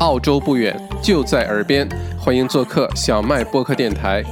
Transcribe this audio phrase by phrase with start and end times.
[0.00, 1.88] 澳洲不远，就在耳边，
[2.20, 4.22] 欢迎做客小麦播客电台。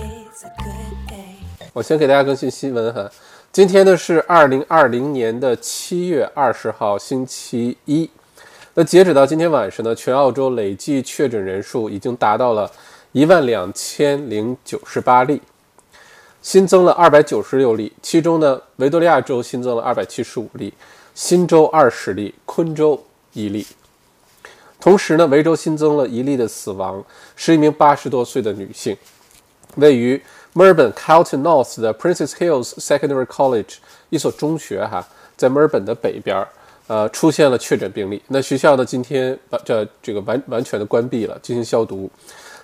[1.72, 3.11] 我先给大家更新新闻哈，
[3.50, 8.08] 今天呢是二零二零年的七月二十号，星期一。
[8.74, 12.71] 那截止到今天晚上呢，全澳洲累计确诊人数已经达到了
[13.11, 15.43] 一万两千零九十八例，
[16.41, 20.73] 新增了二百九十六例，其中呢，维多利亚州新增了二百七十五例，
[21.12, 23.67] 新州二十例，昆州一例。
[24.87, 28.97] 同时呢，维州新增了一例的死亡，是一名八十多岁的女性。
[29.79, 33.79] 位于墨尔本 Carlton North 的 Princess Hills Secondary College
[34.10, 35.05] 一所中学，哈，
[35.37, 36.46] 在墨尔本的北边，
[36.87, 38.23] 呃，出现了确诊病例。
[38.29, 42.09] 那学校呢，今天把这这个完完全的关闭了，进行消毒。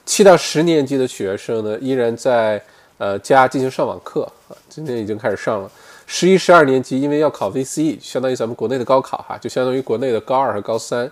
[0.07, 2.63] 七到十年级的学生呢，依然在
[2.99, 5.69] 呃家进行上网课啊，今天已经开始上了。
[6.07, 11.11] 十一、十二年级因为要考 VCE，相当于咱们国内的高考哈，就相当于国内的高二和高三。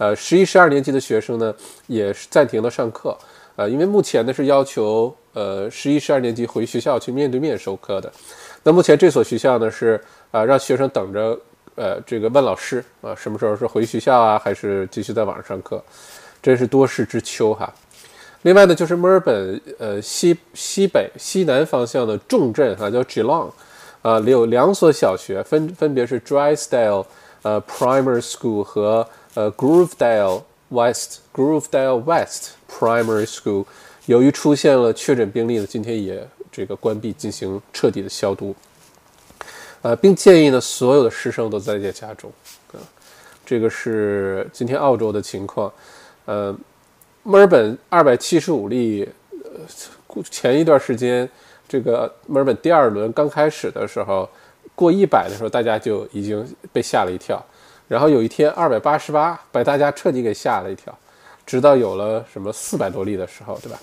[0.00, 1.54] 呃，十一、十二年级的学生呢，
[1.86, 3.14] 也是暂停了上课。
[3.56, 8.10] 呃，因为目前呢是要求呃十一、十二年级回学校去面对面授课的。
[8.62, 11.38] 那目前这所学校呢是啊让学生等着
[11.74, 15.84] 呃这个问老师啊什么时候是回学校啊，还是继续在网上上课？
[16.42, 17.70] 真是多事之秋哈。
[18.40, 23.50] 另外呢，就是墨尔本呃西西北西南方向的重镇哈叫 Geelong，
[24.00, 27.04] 啊有两所小学分分别是 Drystyle
[27.42, 33.64] 呃 Primary School 和呃，Groovedale West，Groovedale West Primary School，
[34.06, 38.54] 由于出现了确诊病例呢，今天也这个关闭，进行彻底的消毒。
[39.82, 42.30] 呃，并建议呢，所有的师生都在家中。
[42.72, 42.82] 啊，
[43.46, 45.72] 这个是今天澳洲的情况。
[46.24, 46.54] 呃，
[47.22, 49.08] 墨尔本二百七十五例，
[49.44, 51.28] 呃，前一段时间
[51.68, 54.28] 这个墨尔本第二轮刚开始的时候，
[54.74, 57.42] 过一百的时候，大家就已经被吓了一跳。
[57.90, 60.96] 然后有一天二百八十八，把大家彻底给吓了一跳，
[61.44, 63.76] 直到有了什么四百多例的时候，对吧？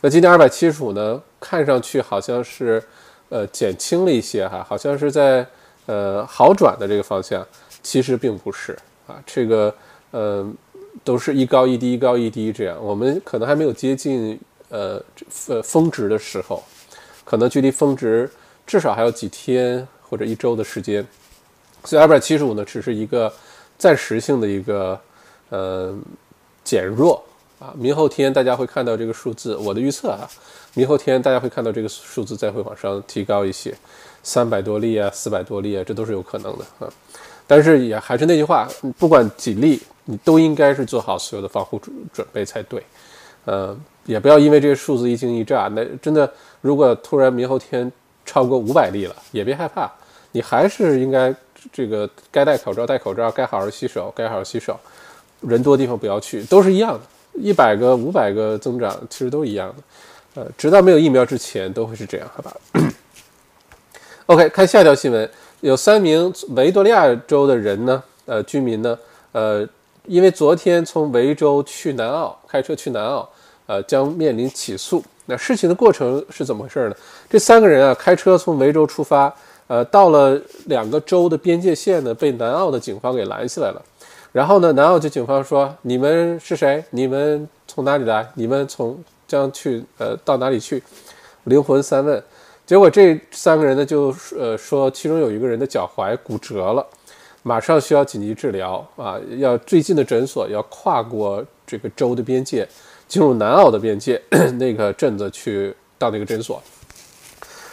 [0.00, 2.82] 那今天二百七十五呢，看上去好像是
[3.28, 5.46] 呃减轻了一些哈，好像是在
[5.84, 7.46] 呃好转的这个方向，
[7.82, 8.72] 其实并不是
[9.06, 9.74] 啊，这个
[10.12, 10.50] 呃
[11.04, 14.98] 都是一高一低，一高一低这样，我们可能还没有接近呃
[15.48, 16.64] 呃峰值的时候，
[17.22, 18.30] 可能距离峰值
[18.66, 21.06] 至少还有几天或者一周的时间。
[21.84, 23.32] 所以二百七十五呢，只是一个
[23.76, 24.98] 暂时性的一个
[25.50, 25.92] 呃
[26.62, 27.22] 减弱
[27.58, 30.28] 啊，明后天大家会看到这个数字，我的预测啊，
[30.74, 33.74] 明后天大家会看到这个数字再会往上提高一些，
[34.22, 36.88] 三百多例啊，四百多例啊，这都是有可能的啊。
[37.46, 42.80] 但是也还是那句话，不管几例，你都应该是做好所有的防护准准备才对，
[43.44, 43.76] 呃，
[44.06, 47.90] 也不要因为这个数字一惊一乍，那真的如果突然明后天
[48.24, 49.90] 超过五百例了，也别害怕，
[50.30, 51.34] 你还是应该。
[51.70, 54.78] 这个该戴口罩戴口罩，该好好洗手该好好洗手，
[55.40, 57.00] 人多地方不要去，都是一样的。
[57.34, 60.42] 一百个、五百个增长，其实都一样的。
[60.42, 62.54] 呃，直到没有疫苗之前，都会是这样，好吧
[64.26, 65.30] ？OK，看下一条新闻，
[65.60, 68.98] 有三名维多利亚州的人呢，呃，居民呢，
[69.32, 69.66] 呃，
[70.04, 73.26] 因为昨天从维州去南澳开车去南澳，
[73.66, 75.02] 呃，将面临起诉。
[75.24, 76.96] 那事情的过程是怎么回事呢？
[77.30, 79.34] 这三个人啊，开车从维州出发。
[79.72, 83.82] 呃，到了两个州的边界线呢，被南澳的警方给拦下来了。
[84.30, 86.84] 然后呢，南澳就警方说：“你们是谁？
[86.90, 88.30] 你们从哪里来？
[88.34, 90.82] 你们从将去呃到哪里去？”
[91.44, 92.22] 灵魂三问。
[92.66, 96.86] 结果这三个人呢，就呃说，其中有一个人的脚踝骨折了，
[97.42, 102.68] 马上需要紧急治疗啊，要最近的诊所要跨过这个州的边界，
[103.08, 104.20] 进入南澳的边界
[104.60, 106.62] 那个镇子去到那个诊所。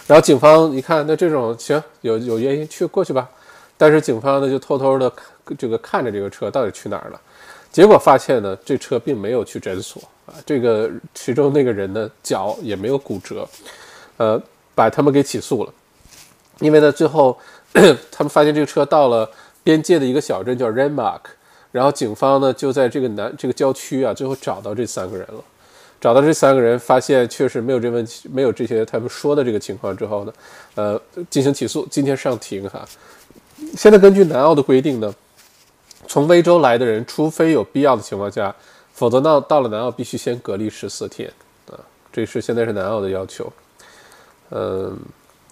[0.09, 3.29] 然后警方一看，那这种行有有原因去过去吧，
[3.77, 5.13] 但是警方呢就偷偷的
[5.55, 7.21] 这个看着这个车到底去哪儿了，
[7.71, 13.47] 结果发现呢这车并没有去诊所啊，这个其中那个人呢脚也没有骨折，
[14.17, 14.41] 呃，
[14.73, 15.71] 把他们给起诉了，
[16.57, 17.37] 因为呢最后
[18.11, 19.29] 他们发现这个车到了
[19.63, 21.21] 边界的一个小镇叫 Renmark，
[21.71, 25.43] 然后警方呢就在这个南这个郊区啊最后找到这三个人了。
[25.99, 30.33] 找到这三个人，发现确实没有这问题，没有这些他们说的这个情况之后呢，
[30.75, 32.87] 呃，进行起诉，今天上庭哈。
[33.75, 35.13] 现在根据南澳的规定呢，
[36.07, 38.55] 从威州来的人，除非有必要的情况下，
[38.93, 41.29] 否则到到了南澳必须先隔离十四天
[41.69, 41.75] 啊。
[42.13, 43.51] 这是现在是南澳的要求。
[44.51, 44.97] 嗯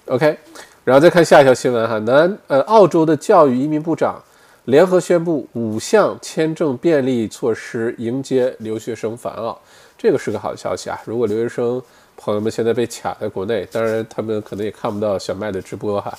[0.06, 0.38] ，OK，
[0.86, 4.24] 然后再看下一条新闻哈，南呃澳洲的教育移民部长
[4.64, 9.60] 联合宣布五项签证便利措施迎接留学生返澳。
[9.98, 11.02] 这个是个好消息啊！
[11.06, 11.82] 如果留学生
[12.16, 16.14] 朋友们现在被卡在国内，当然他们可能也看不到小麦的直播哈。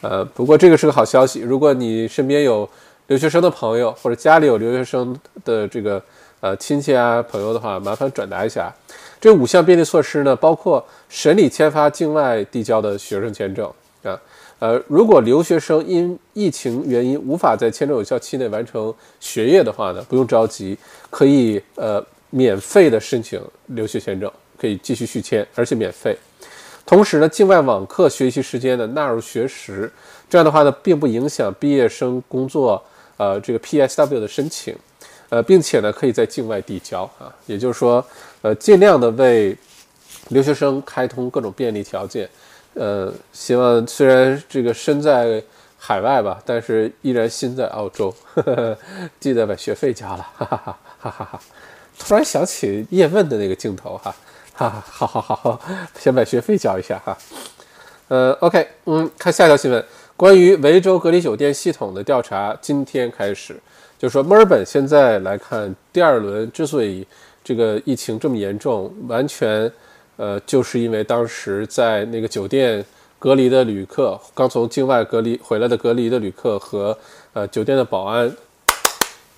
[0.00, 1.40] 呃，不过这个是个好消息。
[1.40, 2.68] 如果你身边有
[3.08, 5.14] 留学生的朋友，或者家里有留学生
[5.44, 6.02] 的这个
[6.40, 8.74] 呃亲戚啊朋友的话，麻烦转达一下。
[9.20, 13.70] 这五项便利措施呢，包括审理签发境外递交的学生签证
[14.04, 14.18] 啊。
[14.60, 20.76] 呃，如果留学生因疫情原因无法在签证有效期内完成学业的话呢，不用着急，
[21.10, 26.16] 可以呃免费的申请留学签证，可以继续续签，而且免费。
[26.84, 29.92] 同时呢，境外网课学习时间呢纳入学时，
[30.28, 32.82] 这样的话呢，并不影响毕业生工作
[33.18, 34.74] 呃这个 PSW 的申请，
[35.28, 38.04] 呃，并且呢可以在境外递交啊，也就是说，
[38.40, 39.56] 呃，尽量的为
[40.28, 42.28] 留学生开通各种便利条件。
[42.74, 45.42] 呃，希望虽然这个身在
[45.76, 48.14] 海外吧，但是依然心在澳洲。
[49.20, 51.40] 记得把学费交了，哈哈哈哈哈哈！
[51.98, 54.14] 突然想起叶问的那个镜头，哈，
[54.54, 55.60] 哈哈，好好好，
[55.98, 57.16] 先把学费交一下哈。
[58.08, 59.84] 呃，OK，嗯，看下一条新闻，
[60.16, 63.54] 关于维州隔离酒店系统的调查今天开始，
[63.98, 67.06] 就是说墨尔本现在来看，第二轮之所以
[67.44, 69.70] 这个疫情这么严重，完全。
[70.20, 72.84] 呃，就是因为当时在那个酒店
[73.20, 76.98] 隔离的旅客，刚从境外隔离回来的隔离的旅客和
[77.34, 78.28] 呃酒店的保安，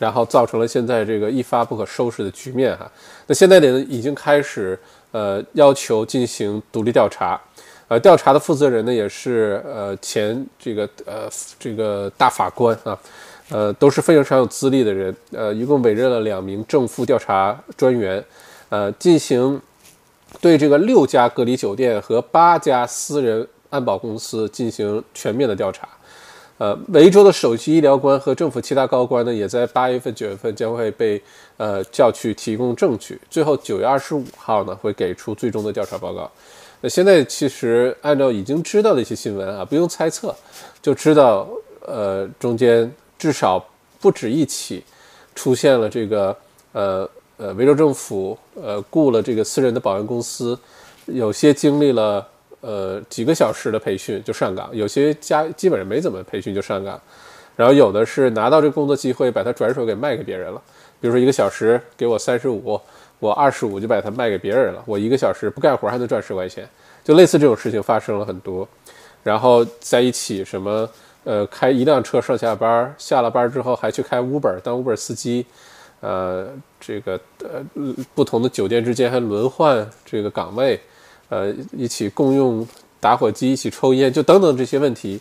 [0.00, 2.90] 然后造成了现在这个一发不可收拾的局面哈。
[3.28, 4.76] 那现在呢，已经开始
[5.12, 7.40] 呃要求进行独立调查，
[7.86, 12.98] 呃，调查的负责人呢也是呃前这个呃这个大法官啊，
[13.50, 18.24] 呃都是非常有资历的人，呃，一共委任了两名正副调查专员，
[18.70, 19.60] 呃，进行。
[20.40, 25.88] 对这个六家隔离酒店和八家私人安保公司进行全面的调查，
[26.60, 31.18] 呃，维州的首席医疗官和政府其他高官呢，也在八月份、九月份将会被
[31.56, 36.30] 呃叫去提供证据，最后九月二十五号呢会给出最终的调查报告。
[36.82, 40.36] 那现在其实按照已经知道的一些新闻啊，不用猜测
[40.82, 41.48] 就知道，
[41.86, 43.64] 呃，中间至少
[43.98, 44.84] 不止一起
[45.34, 46.36] 出现了这个
[46.72, 47.08] 呃。
[47.42, 50.58] 呃，维州政府呃雇了这个私人的保安公司，
[51.06, 52.28] 有些经历了
[52.60, 57.00] 呃几个小时的培训就上岗，有些家基本上没怎么培训就上岗，
[57.56, 60.60] 然后有的是拿到这个工作机会，把它转手给卖给别人了。
[61.00, 62.80] 比如说一个小时给我三十五，
[63.18, 66.68] 我二十五就把它卖给别人了，我一个小时不干活还能赚十块钱，
[67.02, 68.68] 就类似这种事情发生了很多。
[69.22, 70.88] 然后在一起什么
[71.24, 75.46] 呃开一辆车上下班，下了班之后还去开 Uber 当 Uber 司机。
[76.00, 76.48] 呃，
[76.80, 77.62] 这个呃，
[78.14, 80.80] 不同的酒店之间还轮换这个岗位，
[81.30, 82.68] 呃，一起共用
[83.00, 85.18] 打火机，一起抽烟，就等等这些问题，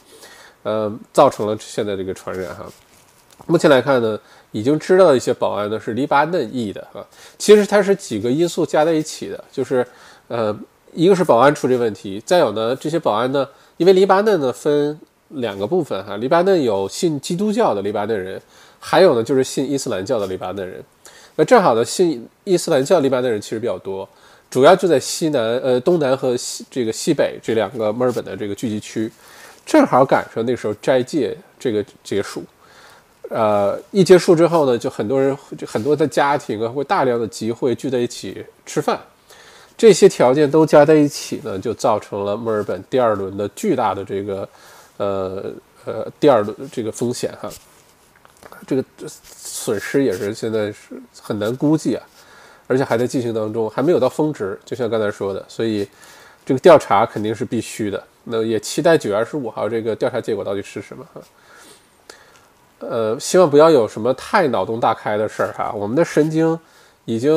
[0.63, 2.65] 呃，造成了现在这个传染哈。
[3.47, 4.19] 目前来看呢，
[4.51, 7.01] 已经知道一些保安呢是黎巴嫩裔的哈。
[7.37, 9.87] 其实它是几个因素加在一起的，就是
[10.27, 10.53] 呃，
[10.93, 13.47] 一个是保安出这问题，再有呢，这些保安呢，
[13.77, 18.41] 因为黎巴嫩呢分两个部分哈，黎巴嫩有信基督教的黎巴嫩人。
[18.81, 20.81] 还有呢，就是信伊斯兰教的黎巴嫩人，
[21.35, 24.07] 那正好呢，信伊斯兰教黎巴嫩人其实比较多，
[24.49, 29.11] 主要就在西南、呃东南和西这个西北这两个墨尔本的这个聚集区，
[29.65, 32.43] 正好赶上那时候斋戒这个结束，
[33.29, 38.99] 呃，一结束之后呢，就很多人就很多的家庭啊会大量的集会聚在一起吃饭，
[39.77, 44.49] 这些条件都加在一起呢，就造成了墨尔本第二轮的巨大的这个
[44.97, 45.53] 呃
[45.85, 47.49] 呃第二轮这个风险哈。
[48.65, 52.01] 这个损失也是现在是很难估计啊，
[52.69, 54.57] 而且还在进行当中，还没有到峰值。
[54.63, 55.87] 就像刚才说的，所以
[56.45, 58.01] 这个调查肯定是必须的。
[58.25, 61.03] 那也期待九月二十五号这个调查结果到底是什么。
[62.77, 65.73] 呃，希望不要有什么太脑洞大开的事儿哈。
[65.73, 66.57] 我们的神经
[67.05, 67.33] 已经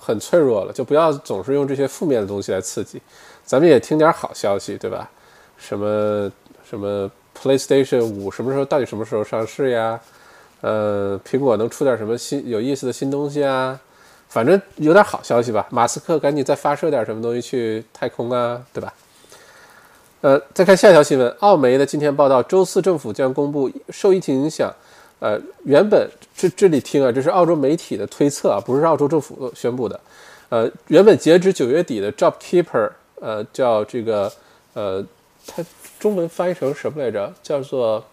[0.00, 3.02] 很脆弱了，就不要总是用这些负面的东西来刺激。
[3.44, 5.10] 咱们也听点好消息，对吧？
[5.58, 6.32] 什么
[6.64, 10.00] 什么 PlayStation 五什么时候到底什么时候上市呀？
[10.62, 13.78] 呃，苹果能出点什么新有意思的新东西啊？
[14.30, 15.66] 反正有点好消息吧。
[15.70, 18.94] 马斯克赶紧再发射点什么东西去太空啊，对吧？
[20.22, 24.72] 呃，再看下一条新闻，澳媒的今天报道，周四政府将公布受疫情影响。
[25.18, 30.00] 呃，原本这这里听啊，这是澳洲媒体的推测啊，不是澳洲政府宣布的。
[30.48, 34.32] 呃，原本截止九月底的 Job Keeper，呃，叫这个
[34.72, 35.04] 呃，
[35.46, 35.62] 它
[35.98, 37.32] 中文翻译成什么来着？
[37.42, 38.04] 叫做。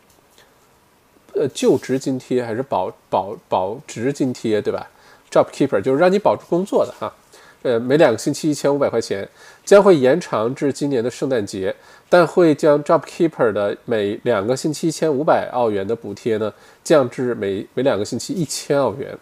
[1.34, 4.90] 呃，就职津贴还是保保保职津贴，对吧
[5.32, 7.14] ？Job Keeper 就是让你保住工作的哈。
[7.64, 9.28] 呃，每两个星期一千五百块钱，
[9.66, 11.76] 将会延长至今年的圣诞节，
[12.08, 16.54] 但会将 Job Keeper 的每两个星期一千五百澳元的补贴呢，
[16.84, 19.18] 降至每每两个星期一千澳元。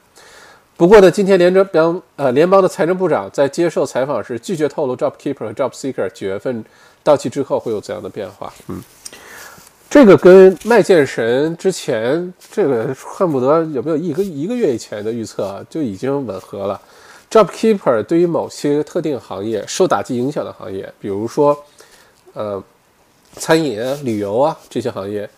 [0.78, 6.64] 不过呢，今天联邦呃联邦的财政部长在接受采访时拒绝透露 Job Keeper 和 Job Seeker 九月份
[7.02, 8.54] 到期之后会有怎样的变化。
[8.68, 8.84] 嗯。
[9.90, 16.80] 这个跟卖剑神之前这个恨不得有没有一个一个月以前的预测啊就已经吻合了。
[17.32, 21.58] JobKeeper 对于某些特定行业受打击影响的行业，比如说
[22.34, 22.62] 呃
[23.34, 25.30] 餐饮啊、旅游啊这些行业，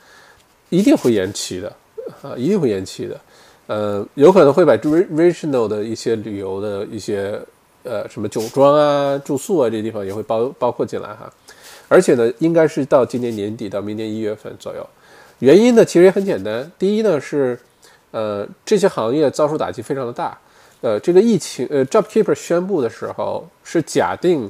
[0.70, 1.74] 一定会延期的
[2.22, 3.20] 啊，一定会延期的。
[3.68, 7.40] 呃，有可能会把 regional 的一些旅游的一些
[7.84, 11.32] 呃什么酒庄啊、住宿啊这些地方也会包包括进来哈。
[11.88, 14.86] 而且呢，应该是到今年年底到明年一月份左右。
[15.40, 16.70] 原因呢，其实也很简单。
[16.80, 17.58] 第一呢是，
[18.12, 20.38] 呃，这些行业遭受打击非常的大。
[20.82, 24.50] 呃，这个疫情，呃，JobKeeper 宣布的时候是假定，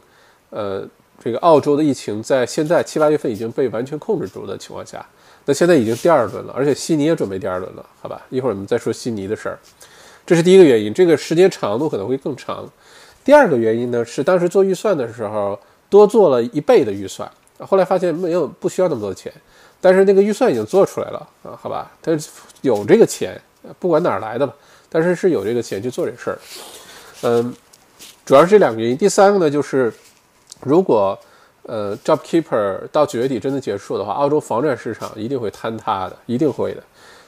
[0.50, 0.88] 呃，
[1.22, 5.06] 这个澳洲的疫情在现在七八月份已经被完全控制住的情况下，
[5.46, 8.26] 那现在已经第二轮了，而且悉尼也准备第二轮了，好吧？
[8.30, 9.60] 一会儿我们再说悉尼的事儿。
[10.26, 12.66] 这是第一个原因，这个时间长度可能会更长。
[13.24, 15.60] 第二个原因呢是当时做预算的时候。
[15.90, 17.30] 多做了一倍的预算，
[17.60, 19.32] 后来发现没有不需要那么多钱，
[19.80, 22.12] 但是那个预算已经做出来了啊，好吧，他
[22.62, 23.40] 有这个钱，
[23.80, 24.54] 不管哪儿来的吧，
[24.90, 26.40] 但是是有这个钱去做这事儿，
[27.22, 27.56] 嗯，
[28.26, 28.98] 主要是这两个原因。
[28.98, 29.94] 第三个呢，就是
[30.62, 31.18] 如果
[31.64, 36.84] 呃 JobKeeper 到九月底真的结束的话，澳洲房产市场一定会坍塌的，一定会的，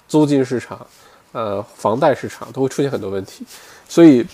[0.07, 0.85] 租金市场、
[1.31, 3.45] 呃房贷市场都会出现很多问题，
[3.87, 4.25] 所以。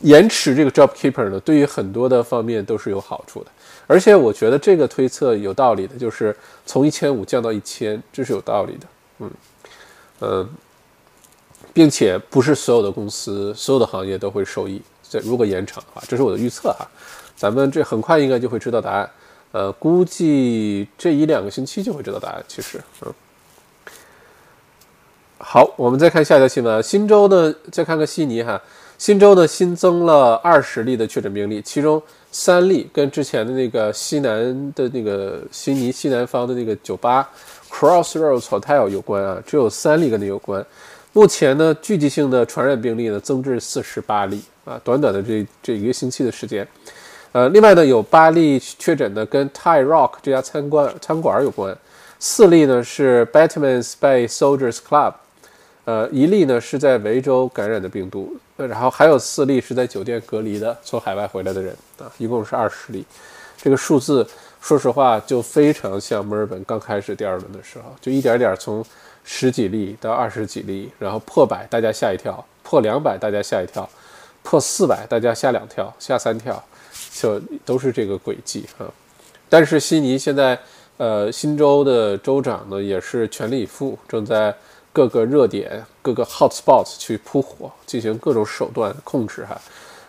[0.00, 3.50] 延迟这个 Job Keeper 呢，对于很多的方面都是有好处的，
[3.86, 8.86] 而且我觉得这个推测有道理的，就是从一千五降到一千，这是有道理的，
[9.18, 9.30] 嗯
[10.20, 10.48] 嗯，
[11.72, 14.80] 并且不是所有的公司、所有的行业都会受益。
[15.10, 16.86] 这如果延长的话，这是我的预测哈，
[17.34, 19.10] 咱们这很快应该就会知道答案，
[19.50, 22.44] 呃，估计这一两个星期就会知道答案。
[22.46, 23.12] 其实，嗯，
[25.38, 28.60] 好，我们再看下一条新闻，新州呢，再看看悉尼哈。
[28.98, 32.02] 新州呢新增了二十例的确诊病例，其中
[32.32, 37.30] 三例跟之前的那个西南的那个悉尼西南方的那个酒吧
[37.70, 40.64] Crossroads Hotel 有关啊，只有三例跟那有关。
[41.12, 46.66] 目前呢，聚集性的传染病例呢增至四十八例啊，短短的这这一个星期的时间。
[47.30, 51.76] 呃，另外呢有八例确诊的跟 Tai Rock 这家餐馆餐馆有关，
[52.18, 55.14] 四例呢是 Batman's Bay Soldiers Club。
[55.84, 58.36] 呃，一例呢是在维州感染的病毒，
[58.66, 63.04] 然后还有四例是在酒店隔离的从海外回来的人啊，一共是二十例。
[63.56, 64.26] 这个数字
[64.60, 68.84] 说实话就非常像墨尔本刚开始第二轮的时候，就一点点从
[69.22, 73.88] 十几例到二十几例，然后破百大家吓一跳，破两百大家吓一跳，
[74.42, 76.60] 破四百大家吓两跳，吓三跳，
[77.12, 78.86] 就都是这个轨迹啊。
[79.48, 80.58] 但是悉尼现在
[80.96, 84.52] 呃新州的州长呢也是全力以赴，正在。
[84.98, 89.56] 各个热点、各个 hot spots 去扑火，进行各种手段控制哈，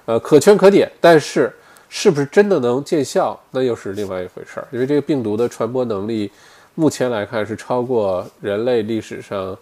[0.06, 0.92] 呃，可圈可点。
[1.00, 1.54] 但是，
[1.90, 4.68] 是不是真的能见效，那又是另外一回事儿。
[4.72, 6.32] 因为这个病毒的传播能力，
[6.74, 9.56] 目前来看是超过人类历史上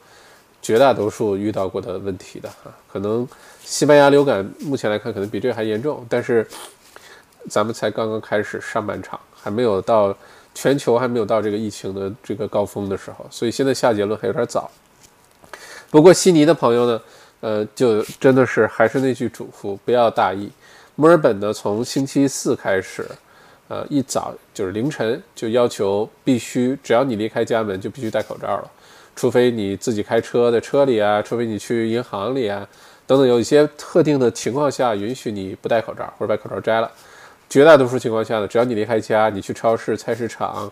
[0.62, 2.72] 绝大多数遇到过的问题的哈。
[2.90, 3.28] 可能
[3.66, 6.48] 西班牙流感目前来看可能比这还严重，但是
[7.50, 10.16] 咱们才刚刚开始上半场，还没有到
[10.54, 14.72] 全球还没有到这个疫情的这个高峰的时候，所以现在下结论还有点早。
[15.90, 17.02] 不过悉尼的朋友呢，
[17.40, 20.50] 呃，就真的是还是那句嘱咐，不要大意。
[20.96, 23.06] 墨尔本呢，从星期四开始，
[23.68, 28.72] 呃，一早就是凌晨就要求必须，只要你离开家门就必须戴口罩了，
[29.16, 32.68] 除非你自己开车在车里啊，除非你去银行里啊，
[33.06, 36.92] 等等，有一些特定的情况下允许你不戴口罩或者把口罩摘了。
[37.50, 40.70] 绝大多数情况下呢，只要你离开家，你去超市、菜市场、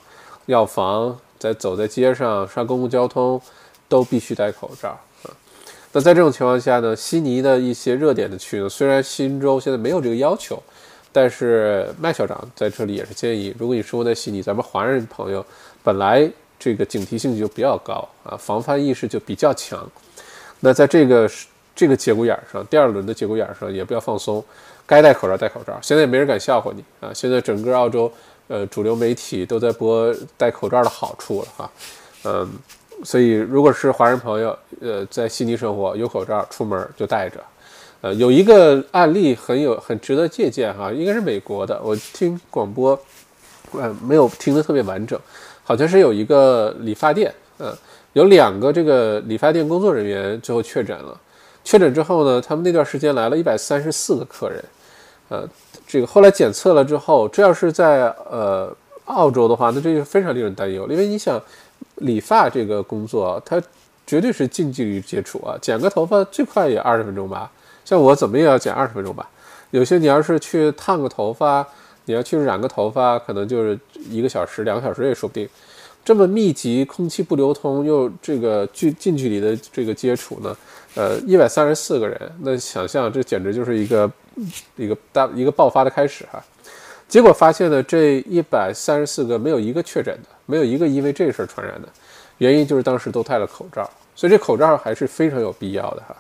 [0.48, 3.42] 药房，在走在街上上公共交通。
[3.88, 4.90] 都必须戴口罩
[5.24, 5.30] 啊！
[5.92, 10.62] 那在这种情况下呢，悉尼的一些热点的区呢，虽然新州现在没有这个要求，
[11.12, 15.46] 但是麦校长在这里也是建议，如果你生活在悉尼，咱们华人朋友
[15.84, 19.90] 本来这个警惕性就比较高啊，防范意识就比较强，
[20.60, 21.30] 那在这个
[21.76, 24.44] 这个节骨眼上，第二轮的节骨眼上也不要放松，
[24.86, 25.78] 该戴口罩戴口罩。
[25.82, 27.14] 现在也没人敢笑话你啊！
[27.14, 28.12] 现在整个澳洲
[28.48, 31.72] 呃主流媒体都在播戴口罩的好处了哈，
[32.24, 32.52] 嗯。
[33.04, 37.40] 所以，如果是华人朋友，呃，在悉尼生活，有口罩出门就戴着。
[38.02, 41.80] 呃，有一个案例很有很值得借鉴哈，应该是美国的。
[41.84, 42.98] 我听广播，
[43.74, 45.20] 呃，没有听得特别完整，
[45.64, 47.76] 好像是有一个理发店，嗯，
[48.14, 51.20] 有两个这个理发店工作人员最后确诊了。
[51.64, 54.64] 确诊之后呢，他们那段时间来了一百三十四个客人，
[55.30, 55.48] 呃，
[55.86, 58.72] 这个后来检测了之后，这要是在呃
[59.06, 61.42] 澳洲的话，那这就非常令人担忧，因为你想。
[61.96, 63.62] 理发这个工作，它
[64.06, 65.58] 绝对是近距离接触啊！
[65.62, 67.52] 剪个头发最快也二十分钟吧，
[67.84, 69.30] 像我怎么也要剪二十分钟吧。
[69.72, 71.66] 有些你要是去烫个头发，
[72.06, 73.80] 你要去染个头发，可能就是
[74.10, 75.50] 一个小时、两个小时也说不定。
[76.04, 80.56] 这么密集，空气不流通，又这个距近距离的这个接触呢？
[80.94, 84.10] 呃，一百三十四个人，那想象这简直就是一个
[84.76, 86.42] 一个大一个爆发的开始哈。
[87.08, 91.88] 结果发现呢，这一百三十四个没有一个确诊的，没有一个因为这事儿传染的，
[92.40, 96.16] 原因就是当时都戴了口罩，所以这口罩还是非常有必要的哈。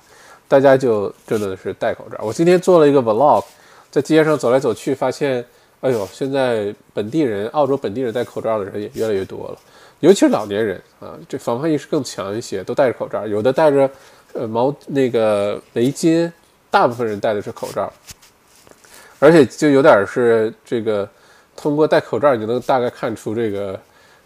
[0.47, 2.19] 大家就真的是戴口罩。
[2.23, 3.43] 我今天做了一个 vlog，
[3.89, 5.43] 在街上走来走去，发现，
[5.81, 9.57] 哎呦，现在本地人，澳洲本地人戴口罩的人也越来越多了，
[10.01, 13.89] 尤其是老年人啊，这防范意识更强一些，都戴着口罩，有的戴着
[14.33, 16.31] 呃毛那个围巾，
[16.69, 17.91] 大部分人戴的是口罩。
[19.19, 21.07] 而且就有点是这个，
[21.55, 23.79] 通过戴口罩，你就能大概看出这个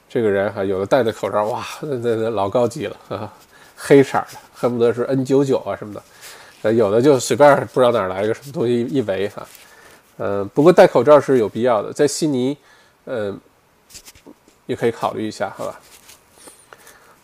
[0.10, 3.32] 这个人哈，有的戴的口罩，哇，那那那老高级了啊，
[3.76, 6.04] 黑色的，恨不得是 N99 啊什么的，
[6.64, 9.48] 呃，有的就随便不知道哪来一个什么东西一围哈，
[10.18, 12.58] 嗯，不过戴口罩是有必要的，在悉尼，
[13.06, 13.40] 嗯，
[14.66, 15.80] 也可以考虑一下，好吧。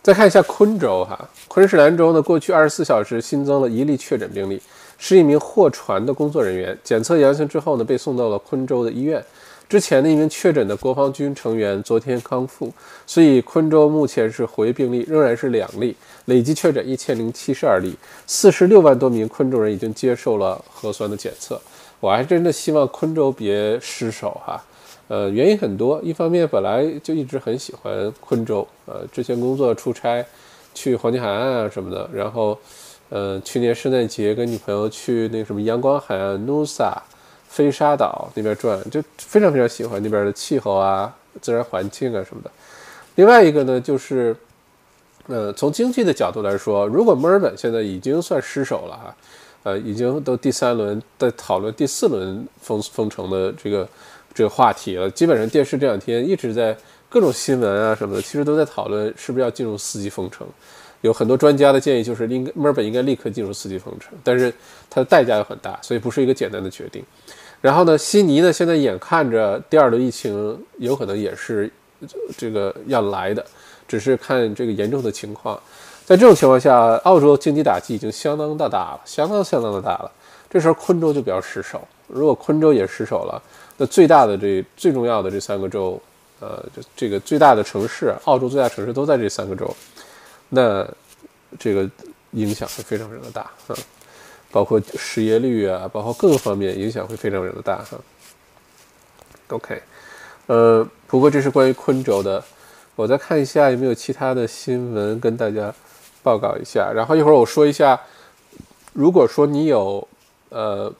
[0.02, 4.62] 再看一下昆州哈，昆士兰州呢，过去二十四小时新增了一例确诊病例。
[4.98, 9.22] 是一名货船的工作人员，检测阳性之后呢，被送到了昆州的医院。
[9.68, 12.72] 之前的一名确诊的国防军成员昨天康复，
[13.04, 17.92] 所以昆州目前是活跃病例仍然是两例，累计确诊一千零七十二例，
[18.28, 21.60] 四十六万多名昆州人已经接受了核酸的检测。
[21.98, 24.64] 我还真的希望昆州别失手哈，
[25.08, 30.24] 呃，原因很多，一方面本来就一直很喜欢昆州，呃，之前工作出差
[30.74, 32.56] 去黄金海岸啊什么的，然后。
[33.08, 37.00] 呃，去年圣诞节跟女朋友去那个什么阳光海岸、努萨、
[37.48, 42.50] 飞沙岛那边转，就非常非常喜欢那边的气候啊、自然环境啊什么的。
[43.14, 44.36] 另外一个呢，就是，
[45.28, 49.16] 呃，从经济的角度来说，如果墨尔本现在已经算失守了哈，
[49.62, 53.88] 呃，已经都第三轮在讨论第四轮封封城的这个
[54.34, 56.76] 这个话题了，基本上电视这两天一直在
[57.08, 60.46] 各种新闻啊什么的，其实都在讨论是不是要进入四级封城。
[61.06, 64.52] 有很多专家的建议就是，应该墨尔本应该立刻进入四级封城，但是
[64.90, 67.02] 它的代价又很大，所以不是一个简单的决定。
[67.60, 71.70] 然后呢，悉尼呢现在眼看着第二轮疫情有可能也是
[72.36, 73.44] 这个要来的，
[73.88, 75.58] 只是看这个严重的情况。
[76.04, 80.10] 在这种情况下，澳洲经济打击已经相当的大了，相当相当的大了。
[80.50, 83.42] 这时候昆州就比较失手，如果昆州也失手了，
[83.76, 86.00] 那最大的这最重要的这三个州，
[86.38, 89.74] 呃，就这个最大的城市，澳洲最大城市都在这三个州。
[90.48, 90.86] 那
[91.58, 91.88] 这个
[92.32, 93.76] 影响会非常非常的大啊，
[94.50, 97.98] 包括失业率啊，包括各个方面影响会非常非常的大哈。
[99.48, 99.80] OK，
[100.46, 102.42] 呃，不过这是关于昆州的，
[102.94, 105.72] 我再看一下有没有其他的新闻跟大家
[106.22, 106.92] 报告一下。
[106.94, 108.00] 然后一会儿我说一下，
[108.92, 110.06] 如果说你有
[110.48, 110.92] 呃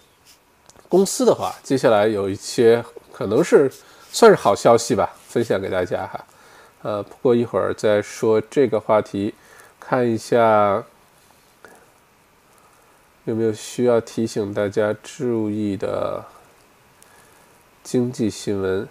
[0.88, 3.70] 公司的话，接下来有一些可能是
[4.12, 6.24] 算是好消息吧，分享给大家哈。
[6.86, 9.34] 呃，不过一会儿再说这个话题，
[9.80, 10.84] 看一下
[13.24, 16.24] 有没有需要提醒大家注意的
[17.82, 18.88] 经济新闻。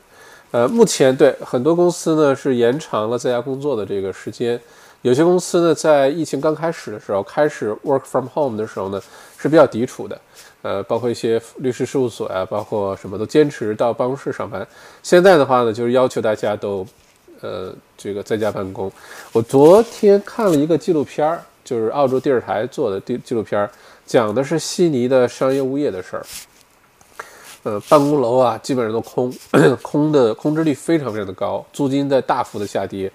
[0.51, 4.59] 呃，目前对很多公司呢是延长了在家工作的这个时间，
[5.01, 9.01] 有些公司呢在疫情刚开始的时候，开始 work from home 的时候呢
[9.37, 10.19] 是比较抵触的。
[10.63, 14.67] 呃，包括一些律师事务所呀，包括什么都坚持到办公室上班。
[15.01, 16.85] 现在的话呢，就是要求大家都。
[17.45, 18.91] 呃，这个在家办公，
[19.31, 23.69] 我昨天看了一个纪录片儿，就是澳洲电视台做的纪录片儿，
[24.03, 26.25] 讲的是悉尼的商业物业的事儿。
[27.61, 29.31] 呃，办公楼啊，基本上都空，
[29.83, 33.11] 空的空置率非常非常的高，租金在大幅的下跌。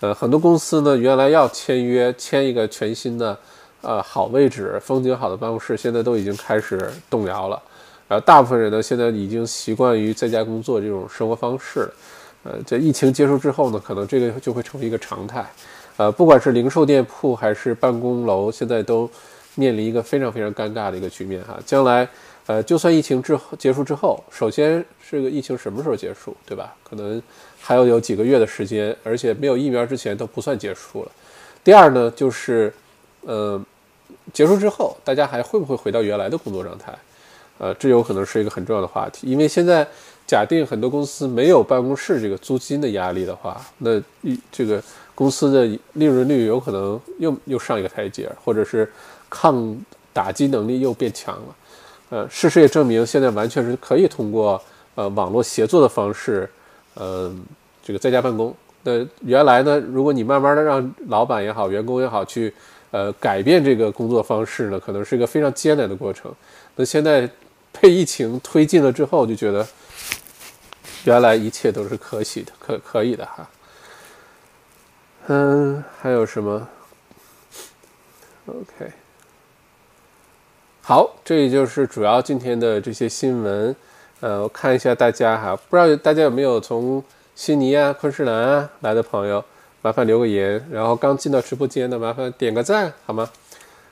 [0.00, 3.38] 呃，很多公司呢，原来要签约签一个全新的，
[3.82, 7.62] 呃，好位置、风景好的办公室，现在都已经开始动摇了。
[8.08, 11.92] 呃，大部分人呢，现在已经习惯于在家工作这种生活方式了。
[12.44, 15.44] 呃，在疫情结束之后呢，可能这个就会成为一个常态。
[15.96, 19.10] 呃，不管是零售店铺还是办公楼，现在都
[19.54, 21.58] 面临一个非常非常尴尬的一个局面哈。
[21.64, 22.06] 将来，
[22.46, 26.74] 呃，就算疫情之后结束之后，首先这个疫情什么时候结束，对吧？
[26.82, 27.22] 可能
[27.60, 31.12] 还要有几个月的时间，而且没有疫苗之前都不算结束了。
[31.62, 32.70] 第二呢，就是，
[33.22, 33.58] 呃，
[34.34, 36.92] 结束之后，大家还会不会回到原来的工作状态？
[37.56, 39.86] 呃，这有可能是一个很重要的话题，因为现在。
[40.26, 44.82] 假定很多公司没有办公室这个租金的压力的话，那一这个
[45.14, 48.90] 公司的利润率有可能又又上一个台阶，或者是
[49.28, 49.76] 抗
[50.14, 51.56] 打击能力又变强了。
[52.08, 54.60] 呃，事实也证明，现在完全是可以通过
[54.94, 56.48] 呃网络协作的方式，
[56.96, 57.44] 嗯，
[57.82, 58.54] 这个在家办公。
[58.82, 62.52] 那原来呢，如果你慢慢的让老板也好，员工也好去
[62.90, 66.32] 呃改变这个工作方式呢，可能是一个非常艰难的过程。
[66.76, 67.28] 那现在
[67.78, 69.64] 被疫情推进了之后，就觉得。
[71.04, 73.48] 原来一切都是可喜的，可可以的哈。
[75.26, 76.68] 嗯，还有什么
[78.46, 78.92] ？OK，
[80.82, 83.74] 好，这也就是主要今天的这些新闻。
[84.20, 87.02] 呃，我看一下大家哈，不知道大家有没有从
[87.34, 89.44] 悉尼啊、昆士兰啊来的朋友，
[89.82, 90.66] 麻烦留个言。
[90.70, 93.30] 然后刚进到直播间的，麻烦点个赞好吗？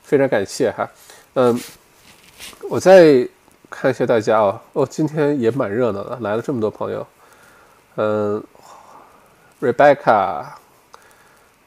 [0.03, 0.90] 非常感谢哈。
[1.35, 1.59] 嗯，
[2.68, 3.27] 我在
[3.72, 7.06] 看一下大家哦，哦，今天也蛮热闹的，来了这么多朋友。
[7.96, 8.42] 嗯
[9.61, 10.44] ，Rebecca。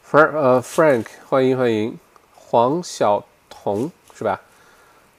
[0.09, 1.97] Frank，呃，Frank，欢迎欢迎，
[2.35, 4.39] 黄晓彤是吧？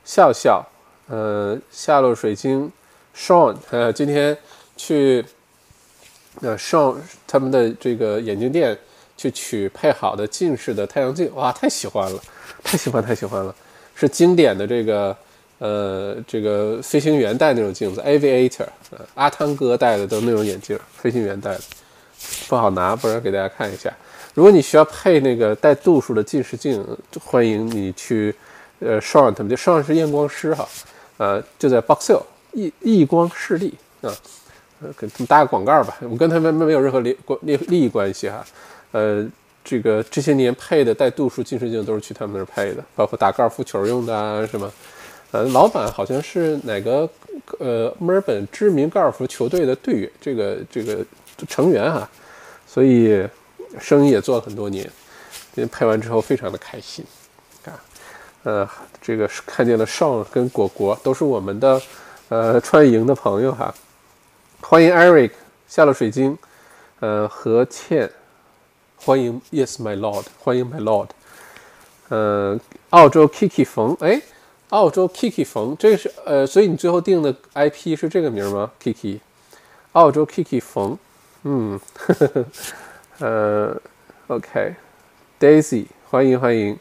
[0.05, 0.64] 笑笑，
[1.09, 2.70] 呃，夏洛水晶
[3.14, 4.38] ，Sean，呃，今天
[4.77, 5.25] 去，
[6.40, 6.96] 呃，Sean
[7.27, 8.79] 他们的这个眼镜店
[9.16, 12.22] 去取配好的近视的太阳镜，哇，太喜欢了，
[12.62, 13.53] 太喜欢太喜欢了，
[13.96, 15.14] 是经典的这个，
[15.59, 21.61] 呃，这个飞行员戴那种镜子，Aviator，呃，阿汤哥戴的都那种眼镜，飞行员戴的，
[22.49, 23.90] 不好拿，不然给大家看一下。
[24.35, 26.85] 如果你需要配那个带度数的近视镜，
[27.25, 28.35] 欢迎你去，
[28.81, 30.69] 呃，Sean 他们就 Sean 是验光师哈，
[31.16, 34.12] 呃，就在 Box Hill 易易光视力啊，
[34.83, 38.45] 呃，给他们打个广告吧，我跟他们没有任何利利利益关系哈，
[38.92, 39.27] 呃，
[39.64, 44.71] 这个这些年配的带度数近视镜都是去他们那儿配的，包括打高尔夫球用的啊什么，
[45.37, 47.09] 呃，老板好像是哪个
[47.59, 51.05] 呃墨尔本知名高尔夫球队的队员，这个这个
[51.46, 52.09] 成员哈，
[52.66, 53.27] 所以。
[53.81, 54.85] 生意也做了很多年，
[55.53, 57.05] 今天拍完之后非常的开心，
[57.66, 57.75] 啊，
[58.44, 58.66] 呃，
[59.03, 61.83] 这个看见了少跟果果都是我们的
[62.29, 63.75] 呃穿营的朋友哈，
[64.62, 65.33] 欢迎 Eric
[65.68, 66.38] 下了水晶，
[67.01, 68.11] 呃何倩，
[68.96, 71.09] 欢迎 Yes my lord，欢迎 my lord，
[72.09, 72.59] 呃
[72.90, 74.22] 澳洲 Kiki 冯，哎，
[74.70, 79.20] 澳洲 Kiki 冯，这个是呃，所以你最后定的 IP 是这个名吗？Kiki，
[79.92, 80.98] 澳洲 Kiki 冯，
[81.44, 81.81] 嗯。
[81.94, 82.44] 呵呵呵
[83.18, 83.81] 呃
[84.26, 86.79] ，OK，Daisy，欢迎欢迎，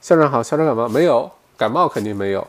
[0.00, 1.30] 校长好，校长感冒没有？
[1.56, 2.44] 感冒肯定没有，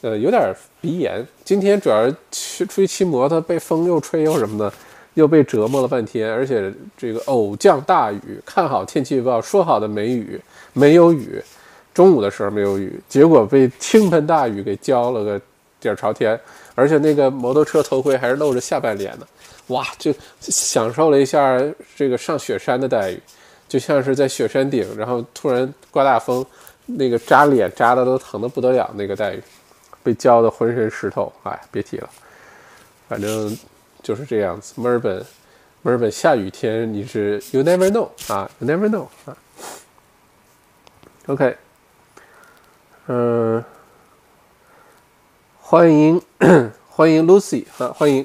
[0.00, 1.26] 呃，有点鼻炎。
[1.44, 4.72] 今天主要是去出去骑摩托，被风又吹又什么的，
[5.12, 6.32] 又被折磨了半天。
[6.32, 10.40] 而且这个偶降大雨，看好天气预报说好的没雨，
[10.72, 11.42] 没有雨，
[11.94, 15.40] 中午的时候没有雨，结果被倾盆大雨给浇了个
[15.80, 16.38] 底儿朝天，
[16.74, 19.26] 而且那个摩托车头盔还是露着下半脸的。
[19.68, 21.58] 哇，就享受了一下
[21.96, 23.20] 这个上雪山的待遇，
[23.66, 26.44] 就像是在雪山顶，然后突然刮大风，
[26.84, 29.42] 那个扎脸扎的都疼的不得了，那个待遇，
[30.02, 32.10] 被浇的浑身湿透，哎，别提了，
[33.08, 33.56] 反正
[34.02, 34.74] 就是这样子。
[34.76, 35.24] 墨尔本，
[35.80, 39.36] 墨尔本下雨天你是 you never know 啊，you never know 啊。
[41.26, 41.56] OK，
[43.06, 43.62] 嗯，
[45.60, 46.18] 欢迎
[46.88, 48.24] 欢迎 Lucy 啊，欢迎。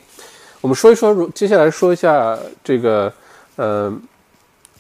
[0.61, 3.11] 我们说一说，如接下来说一下这个，
[3.57, 3.93] 呃，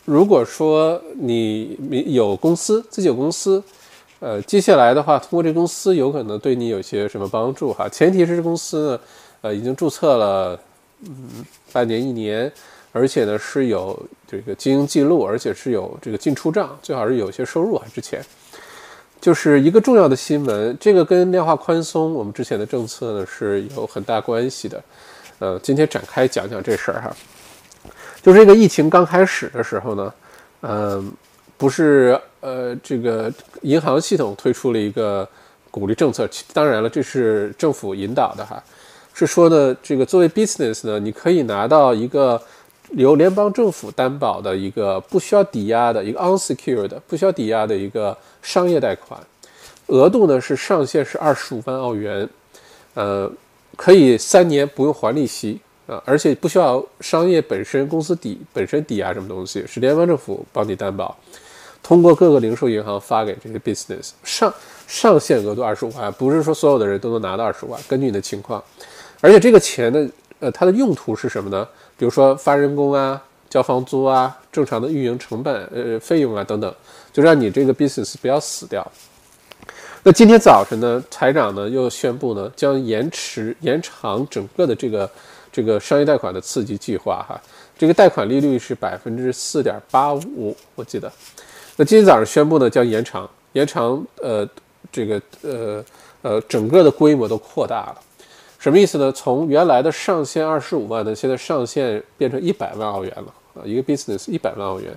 [0.05, 3.61] 如果说你有公司，自己有公司，
[4.21, 7.89] 呃，接下来的话，通过这公司有可能对你有些什么帮助哈？
[7.89, 8.99] 前提是这公司呢，
[9.41, 10.57] 呃，已经注册了，
[11.01, 12.49] 嗯，半年一年，
[12.93, 17.85] 而且呢是有这个经营记录，而且是有这个进出账，最好是有一些收入啊。
[17.93, 18.23] 之前
[19.21, 24.81] 就是一个重要的新闻，这个跟量化宽松我们之前的政策呢是有很大关系的。
[25.39, 27.15] 呃，今天展开讲讲这事儿哈，
[28.21, 30.13] 就这个疫情刚开始的时候呢，
[30.61, 31.11] 嗯，
[31.57, 35.27] 不是呃，这个银行系统推出了一个
[35.71, 38.61] 鼓励政策，当然了，这是政府引导的哈，
[39.13, 42.41] 是说的这个作为 business 呢，你可以拿到一个
[42.91, 49.19] 由联邦政府担保的一个不需要抵押的一个 unsecured 不需要抵押的一个商业贷款，
[49.87, 52.27] 额度呢是上限是二十五万澳元，
[52.93, 53.31] 呃。
[53.77, 61.17] 可以三年不用还利息啊，而且不需要商业本身公司抵本身抵押什么东西，是联邦政府帮你担保，
[61.81, 64.53] 通过各个零售银行发给这些 business 上
[64.85, 68.61] 上限额度二十五万，不是说所有的人都能拿到二十五万，根据你的情况，
[69.21, 71.65] 而且这个钱呢，呃，它的用途是什么呢？
[71.99, 76.73] 比如说发人工啊，交房租啊，正常的运营成本呃费用啊等等，
[77.11, 78.89] 就让你这个 business 不要死掉。
[80.01, 85.11] 那今天早晨呢，财长呢又宣布呢，将延迟延长整个的这个
[85.51, 87.37] 这个商业贷款的刺激计划哈。
[87.77, 91.11] 这个贷款利率是百分之四点八五，我记得。
[91.75, 94.47] 那今天早上宣布呢，将延长延长呃
[94.89, 95.83] 这个呃
[96.21, 97.95] 呃整个的规模都扩大了。
[98.59, 99.09] 什么意思呢？
[99.11, 104.93] 从原来的上限二十五万呢，现在上限变成一百万澳元了啊，一个 business 一百万澳元，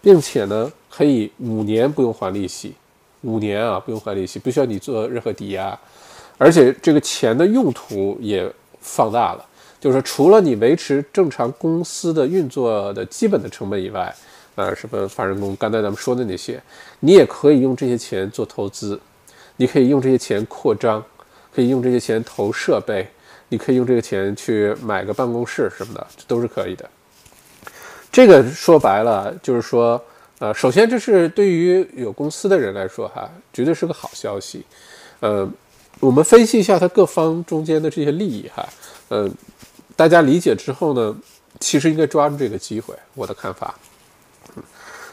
[0.00, 2.72] 并且呢可以五年不用还利息。
[3.22, 5.78] 五年啊，不用还利息，不需要你做任何抵押，
[6.38, 9.44] 而且这个钱的用途也放大了，
[9.78, 14.14] 就是除了你维持正常公司的运作的基本的成本以外，
[14.54, 16.58] 啊，什么发人工，刚才咱们说的那些，
[17.00, 18.98] 你也可以用这些钱做投资，
[19.56, 21.04] 你可以用这些钱扩张，
[21.54, 23.08] 可以用这些钱投设备，
[23.48, 26.88] 你可以用这个钱去买个办公室什么的，这都是可以的。
[28.12, 30.02] 这个说白了就是说，
[30.40, 34.64] 呃，首先这是对于有公司的人来说哈，绝对是个好消息。
[35.20, 35.48] 呃，
[36.00, 38.68] 我们分析一下它各方中间的这些利益哈，
[39.08, 39.30] 呃，
[39.94, 41.16] 大家理解之后呢，
[41.60, 42.94] 其实应该抓住这个机会。
[43.14, 43.74] 我的看法，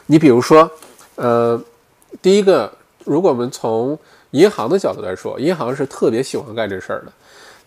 [0.06, 0.68] 你比如说，
[1.16, 1.62] 呃，
[2.22, 2.72] 第一个，
[3.04, 3.98] 如果我们从
[4.32, 7.12] 银行的角度来说，银行是特别喜欢干这事儿的。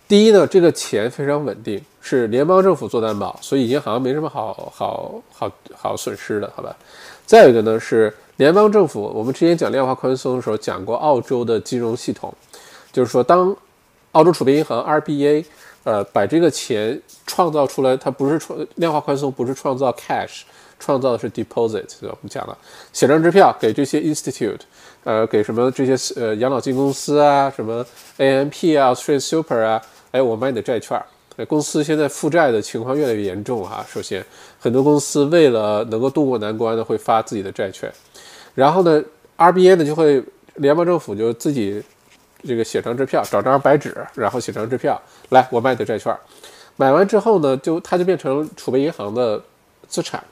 [0.07, 6.75] 第一呢，这个钱非常稳定，是联邦政府做担保，所以银行没什么好好好好损失的，好吧？
[7.25, 12.33] 再有一个呢，是联邦政府，我们之前讲量化宽松的时候讲过澳洲的金融系统，
[12.91, 13.55] 就是说当
[14.11, 15.45] 澳洲储备银行 RBA
[15.85, 20.41] 呃把这个钱创造出来，它不是创量化宽松，不是创造 cash，
[20.81, 22.57] 创造的是 deposit，我们讲了
[22.91, 24.59] 写张支票给这些 institute。
[25.03, 27.83] 呃，给什么这些呃养老金公司啊，什么
[28.17, 31.01] AMP 啊，State Super 啊，哎，我买你的债券。
[31.47, 33.83] 公司现在负债的情况越来越严重哈。
[33.89, 34.23] 首先，
[34.59, 37.91] 很多公司为了能够渡过难关呢，会发自己的债券。
[38.53, 39.03] 然后呢
[39.37, 40.23] ，RBA 呢就会
[40.57, 41.81] 联邦政府就自己
[42.43, 46.15] 这个写张支票，找张白纸，然后写张支票，来，我卖你的债券。
[46.75, 49.41] 买完之后呢，就它就变成储备银行的
[49.87, 50.23] 资产。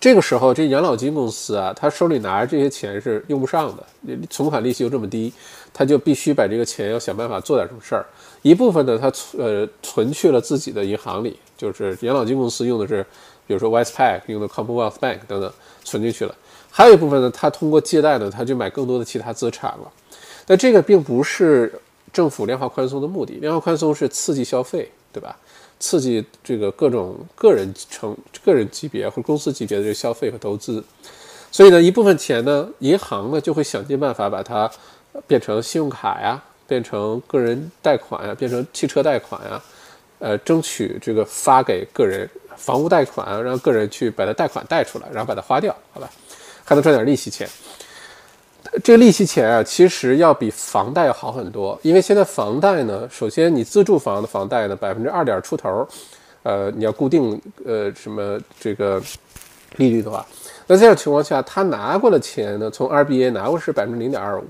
[0.00, 5.30] 这个时候，这养老金公司啊，他手里拿着这些钱是用不上的，存款利息又这么低，
[5.74, 8.06] 他就必须把这个钱要想办法做点什么事儿。
[8.40, 13.04] 一部分呢，他存呃存去了自己的银行里，就是养老金公司用的是，
[13.46, 15.52] 比如说 Westpac 用的 Commonwealth Bank 等等
[15.84, 16.34] 存进去了。
[16.70, 19.92] 还有一部分呢，他通过借贷呢，他就买更多的其他资产了。
[20.46, 21.78] 但这个并不是
[22.10, 25.36] 政府量化宽松的目的，量化宽松是刺激消费，对吧？
[25.80, 30.84] 刺激这个各种个人成个人级别或公司级别的这个消费和投资，
[31.50, 34.70] 所以呢，一部分钱呢，银行呢就会想尽办法把它
[35.26, 39.60] 变成信用卡呀，变成个人贷款呀，变成汽车贷款呀，
[40.18, 46.10] 呃，争取这个发给个人房屋贷款，让个人去把它贷款贷出来，然后把它花掉，好吧，
[46.62, 47.48] 还能赚点利息钱。
[48.84, 55.86] 这个利息钱啊，其实要比房贷要好很多，因为现在房贷呢，首先你自住房的房贷呢，百分之二点出头，
[56.44, 59.02] 呃，你要固定呃什么这个
[59.76, 60.24] 利率的话，
[60.68, 64.44] 那这样情况下，他拿过的钱呢，从 RBA 拿过是百分之零点二五，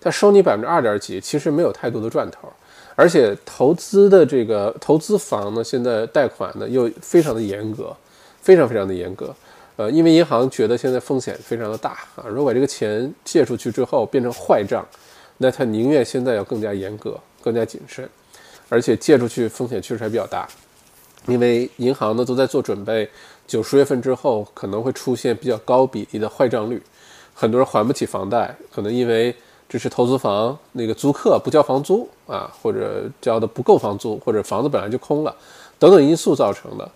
[0.00, 2.48] 他收你百分之二点几，其实没有太多的赚头，
[2.94, 7.94] 而且投资的这个投资房呢，现在贷款呢又非常的严格，
[8.40, 9.34] 非常非常的严格。
[9.76, 14.86] 呃，因为银行觉得现在风险非常的大啊，如果这个钱借出去之后变成坏账，
[15.38, 18.08] 那他宁愿现在要更加严格、更加谨慎，
[18.68, 20.46] 而且借出去风险确实还比较大，
[21.26, 23.10] 因为银行呢都在做准备，
[23.48, 26.80] 九十月份之后可能会出现比较高比例的坏账率，
[27.34, 29.34] 很多人还不起房贷，可能因为
[29.68, 35.34] 这是投资房，那个租客不交房租啊，或者交的不够房租，或者房子本来就空了，
[35.80, 36.90] 等等因素造成的，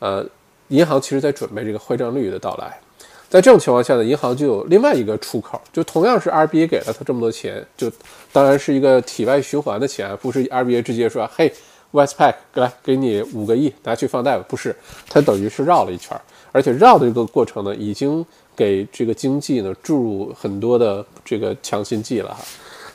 [0.00, 0.26] 呃。
[0.68, 2.80] 银行其实在准备这个坏账率的到来，
[3.28, 7.90] 在这种情况下呢，银行就有另外一个出口，就同样是 RBA 给了他这么多钱，就
[8.32, 11.52] 当然是一个体外循环的钱，不是 RBA 直接说，嘿
[11.92, 14.74] ，Westpac 来给你五个亿拿去放贷吧，不是，
[15.08, 16.18] 它等于是绕了一圈，
[16.52, 18.24] 而且绕的这个过程呢，已经
[18.56, 22.38] 给这个经济呢注入很多的这个强心剂了哈。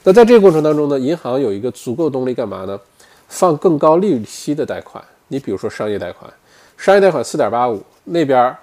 [0.03, 2.79] 那在这个过程当中呢，银行有一个足够动力干嘛呢？
[3.27, 6.27] 放更高利息的贷款，你比如说商业贷款。
[6.79, 8.55] 商业贷款四点八五，那边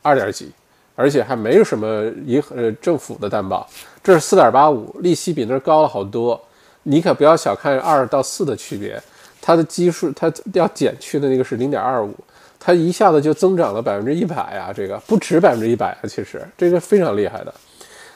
[0.00, 0.50] 二点几，
[0.96, 3.68] 而且还没有什么银呃政府的担保，
[4.02, 6.40] 这是四点八五，利息比那高了好多。
[6.84, 8.98] 你可不要小看二到四的区别，
[9.42, 12.14] 它的基数它要减去的那个是零点二五，
[12.58, 14.72] 它一下子就增长了百分之一百啊！
[14.74, 17.52] 这个不止百分之一百啊，其实这个非常厉害的。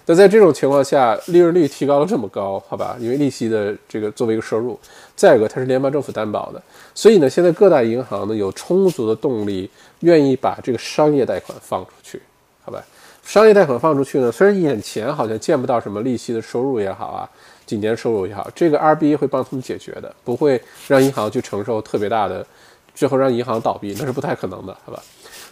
[0.06, 2.96] 那在这种情况下，利润率提高了这么高，好吧？
[2.98, 4.78] 因为利息的这个作为一个收入，
[5.16, 6.62] 再一个它是联邦政府担保的，
[6.94, 9.68] 所以呢，现在各大银行呢有充足的动力，
[10.00, 12.20] 愿意把这个商业贷款放出去，
[12.62, 12.84] 好吧？
[13.24, 17.28] 商业贷款放出去呢，虽然眼前好像见不到什么利息的收入也好啊，
[17.64, 22.46] 几年收入也好，这个 RBA 会帮他们解决的，不会让银行去承受特别大的，
[22.94, 25.02] 最后让银行倒闭，那是不太可能的，好吧？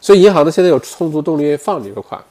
[0.00, 2.22] 所以银行呢现在有充足动力放这个款，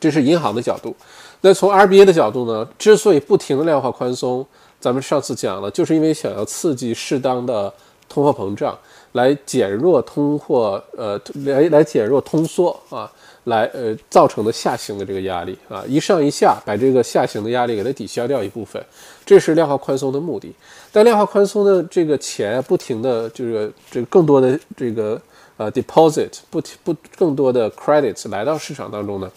[0.00, 0.96] 这是银行的角度。
[1.42, 2.66] 那从 RBA 的角度呢？
[2.78, 4.46] 之所以不停的量化宽松，
[4.84, 7.72] 咱们上次讲了，就是因为想要刺激适当的
[8.06, 8.78] 通货膨胀，
[9.12, 13.10] 来减弱通货，呃，来来减弱通缩啊，
[13.44, 18.84] 来呃造成的下行的这个压力啊，一上一下把这个下行的压力给它抵消掉一部分，
[19.24, 20.52] 这是量化宽松的目的。
[20.92, 25.18] 但量化宽松的这个钱不停的就是这个更多的这个
[25.56, 29.32] 呃 deposit 不停不更多的 credits 来到市场当中呢？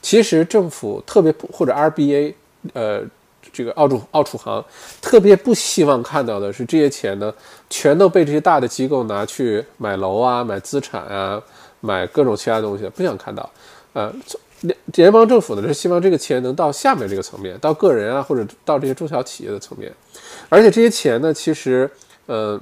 [0.00, 2.34] 其实政府特别或者 RBA
[2.74, 3.02] 呃
[3.54, 4.62] 这个澳洲澳储行
[5.00, 7.32] 特别不希望看到的是这些钱呢
[7.70, 11.40] 全都被这些大的机构拿去买楼啊买资产啊
[11.80, 13.48] 买各种其他东西，不想看到。
[13.92, 14.12] 呃，
[14.62, 19.90] 联联邦政府呢是希望这个钱能到下面这个层面，到个人啊或者到这些中小企业的层面，
[20.48, 21.88] 而且这些钱呢其实
[22.26, 22.60] 呃。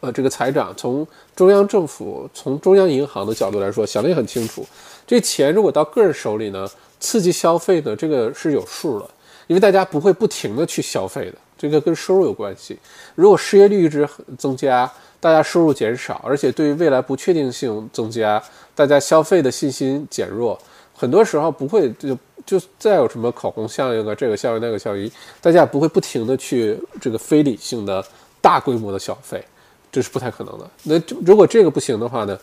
[0.00, 4.66] 呃，这个财长从中央政府、从中央银行的角度来说，想得也很清楚。
[5.06, 9.08] 这钱如果到个人手里呢，刺激消费呢，这个是有数的，
[9.50, 12.78] 因为大家不会不停的去消费的，这个跟收入有关系。
[13.16, 14.08] 如果失业率一直
[14.38, 18.40] 增加，大家收入减少，而且对于未来不确定性增加，
[18.76, 20.56] 大家消费的信心减弱，
[20.94, 25.10] 很多时候不会就就再有什么口红效应啊，这个效应那个效应，
[25.40, 28.04] 大家也不会不停的去这个非理性的
[28.40, 29.44] 大规模的消费。
[29.90, 30.70] 这是不太可能的。
[30.84, 30.94] 那
[31.26, 32.38] 如果这个不行的话呢？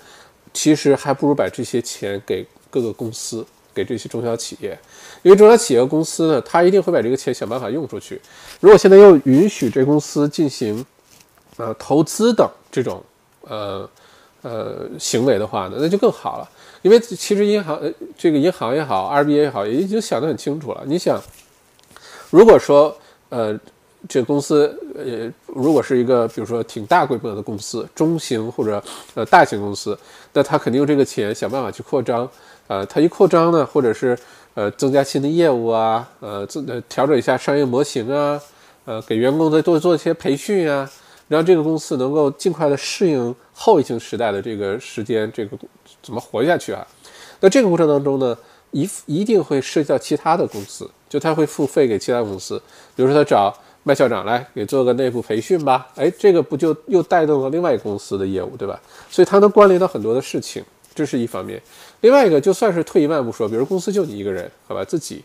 [0.54, 3.46] 其实还不如把这些钱给各个公司，
[3.78, 4.76] 给这些中小企业，
[5.22, 8.20] 因为中小企业公司呢，他一定会把这个钱想办法用出去。
[8.60, 10.84] 如果现在又允许这公司进行
[11.58, 13.04] 呃投资等这种
[13.42, 13.88] 呃
[14.42, 16.50] 呃行为的话呢，那就更好了。
[16.82, 20.82] 因为其实银行呃这个银行也好，RBA 也好，也已经想得很清楚了。
[20.88, 21.22] 你想，
[22.32, 22.98] 如果说
[23.30, 23.60] 呃。
[24.08, 28.82] 这个公司，呃，如果是一个比如说挺大规模的公司，中型或者
[29.16, 29.98] 呃大型公司，
[30.32, 32.30] 那他肯定用这个钱想办法去扩张，
[32.68, 34.18] 呃，他一扩张呢，或者是
[34.54, 38.40] 呃增加新的业务啊，呃，自调整一下商业模型啊，
[38.86, 40.90] 呃，给员工再多做一些培训啊，
[41.28, 45.58] 让这个公司能够尽快的适应后疫情时代的这个时间，这个
[46.02, 46.86] 怎么活下去啊？
[47.40, 48.38] 那这个过程当中呢，
[48.72, 52.62] 一一定会涉及到其他的公司，就他会付费给其他公司，
[52.96, 53.56] 比如说他找。
[53.84, 58.78] 麦校长来给做个内部培训吧，哎，这个不就又带动了另外一个公司的业务，对吧？
[59.10, 60.62] 所以它能关联到很多的事情，
[60.94, 61.62] 这是一方面。
[62.02, 65.24] 另外一个，就算是退一万步说，比如公司就你一个人，好吧，自己，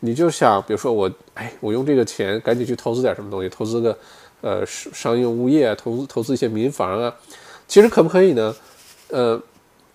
[0.00, 3.96] 你就想，比如说我，哎，我用这个钱赶紧去投资点什么东西，投资个
[4.40, 7.14] 呃商商用物业，投资投资一些民房啊，
[7.68, 8.54] 其实可不可以呢？
[9.08, 9.40] 呃，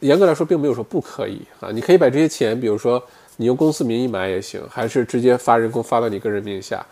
[0.02, 3.04] 严格来说，并没有说不可以啊，你可以把这些钱，比如说
[3.38, 6.86] 你用公司名义买也行，还是直接发人工发到你个人名下。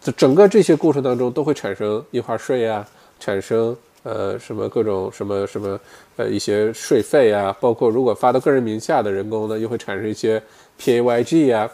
[0.00, 2.86] 这整个这些过程当中都会产生印花税啊，
[3.18, 5.80] 产生呃什么各种什么什么
[6.16, 10.40] 呃一些税费啊，包括如果发到个人名下的人工呢，又会产生一些
[10.78, 11.68] P A Y G 啊，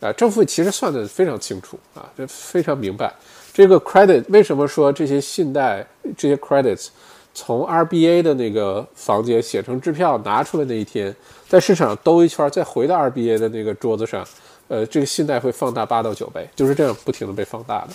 [0.00, 3.10] 啊政府其实算的非常清楚啊，这非常明白。
[3.54, 6.88] 这个 credit 为什么说这些信贷这些 credits
[7.32, 11.16] 从 R B A 的那个房间写成支票拿出来那一天，
[11.48, 14.26] 在市场兜一圈再回到 R B A 的那个桌子上。
[14.68, 17.90] 呃，这个信贷会放大八到九倍，就是这样不停的被放大的。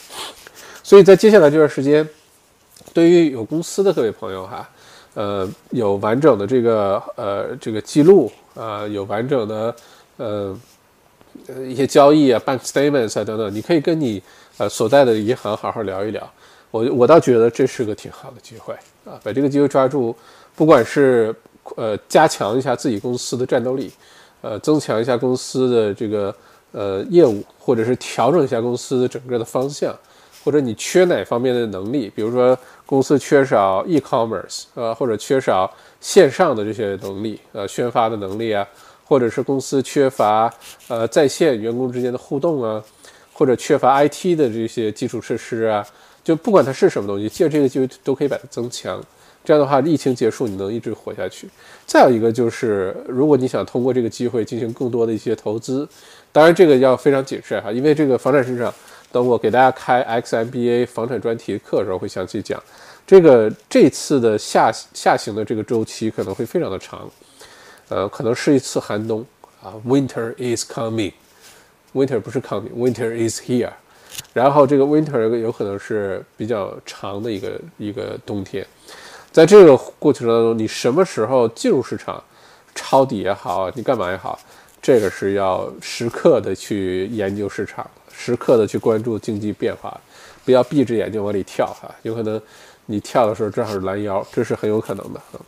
[0.82, 2.08] 所以在接下来这段时间，
[2.93, 4.69] 对于有公司的各位朋友哈，
[5.13, 9.75] 呃，有完整的这个呃这个记录啊，有完整的
[10.17, 10.60] 呃
[11.65, 14.21] 一些交易啊，bank statements 啊等等，你可以跟你
[14.58, 16.30] 呃所在的银行好好聊一聊。
[16.69, 18.73] 我我倒觉得这是个挺好的机会
[19.06, 20.15] 啊，把这个机会抓住，
[20.56, 21.36] 不管是
[21.75, 23.91] 呃加强一下自己公司的战斗力，
[24.41, 26.34] 呃增强一下公司的这个。
[26.73, 29.93] 呃，业务或者是调整一下公司的整个的方向，
[30.41, 32.58] 或者你缺哪方面的能力，比如说
[32.91, 38.67] 公司缺少 e-commerce，呃，或者缺少线上的这些能力，呃，宣发的能力啊，
[39.06, 40.54] 或者是公司缺乏
[40.89, 42.84] 呃在线员工之间的互动啊，
[43.32, 45.88] 或者缺乏 IT 的这些基础设施啊，
[46.21, 49.01] 就不管它是什么东西，借这个机会都可以把它增强。
[49.45, 51.47] 这样的话，疫情结束你能一直活下去。
[51.86, 55.88] 再有一个就是，如果你想通过这个机会进行更多的一些投资。
[56.34, 58.73] 当然，这个要非常谨慎哈，因为这个房产市场，
[59.12, 62.62] 等我给大家开 XMBA 房产专题课的时候会详细讲。
[63.06, 67.10] 这个这次的下下行的这个周期可能会非常的长，
[67.89, 69.26] 呃，可能是一次寒冬
[69.62, 73.71] 啊，Winter is coming，Winter 不是 coming，Winter is here。
[74.34, 78.65] 然后这个 Winter 有可能是比较长的一个一个冬天，
[79.32, 82.24] 在这个过程当中，你什么时候进入市场，
[82.76, 84.39] 抄底也好，你干嘛也好。
[84.82, 87.90] 这个是要时刻的去研究市场，
[88.24, 90.00] 时刻的去关注经济变化，
[90.46, 92.40] 不要闭着眼睛往里跳哈，有可能
[92.86, 95.42] 你跳的时候正好是拦腰，这是很有可能的啊。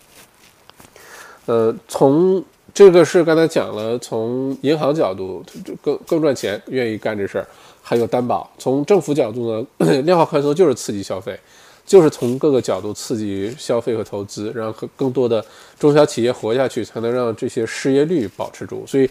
[1.45, 2.43] 呃，从
[2.73, 5.45] 这个是刚才讲了，从银行角度
[5.83, 7.47] 更更赚钱，愿意干这事儿，
[7.83, 8.49] 还有担保。
[8.57, 11.39] 从政府角度呢，量化宽松就是刺激消费。
[11.85, 15.45] 就是从各个角度刺激消费和投资，让更多的
[15.77, 18.85] 中小企业活下去，才能让这些失业率保持住。
[18.87, 19.09] 所以，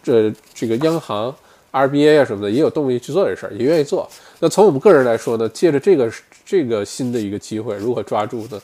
[0.00, 1.34] 这这个央行、
[1.74, 4.08] RBA 啊什么的也有动力去做这事儿，也愿意做。
[4.38, 6.10] 那从我们个人来说呢，借着这个
[6.46, 8.62] 这个新的一个机会，如何抓住呢？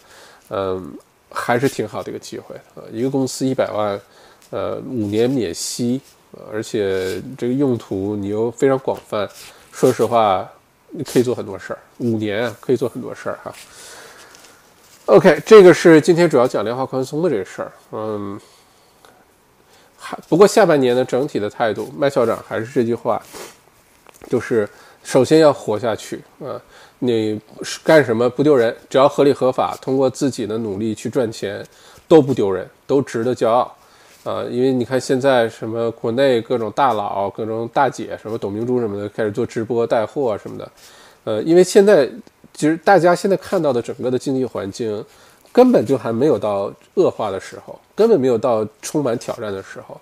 [0.51, 0.93] 嗯，
[1.31, 2.83] 还是挺好的一个机会啊。
[2.93, 4.01] 一个公司一百万，
[4.51, 6.01] 呃，五年免息，
[6.53, 9.29] 而且这个用途你又非常广泛，
[9.73, 10.49] 说实话，
[10.91, 13.53] 你可以做很多事儿，五年可以做很多事儿哈。
[15.07, 18.41] OK，这个是今天主要讲量化宽松的这个事儿，嗯，
[20.29, 23.21] 不过下半年的整体的态度，麦校长还是这句话，
[24.29, 24.69] 就是
[25.03, 26.61] 首先要活下去啊，
[26.99, 27.41] 你
[27.83, 31.65] 干什么不丢人，只要合理合法，通过自己的努力去赚钱，
[32.07, 33.75] 都不丢人，都值得骄傲
[34.25, 40.73] 啊，因为你看现在什么国内各种大佬、各种大姐，什么董明珠什么的，开始做直播带货什么的，
[41.25, 42.09] 呃，因为现在。
[42.53, 45.03] 其实大家现在看到的整个的经济环境，
[45.53, 50.01] 根本就还没有到恶化的时候，根本没有到充满挑战的时候，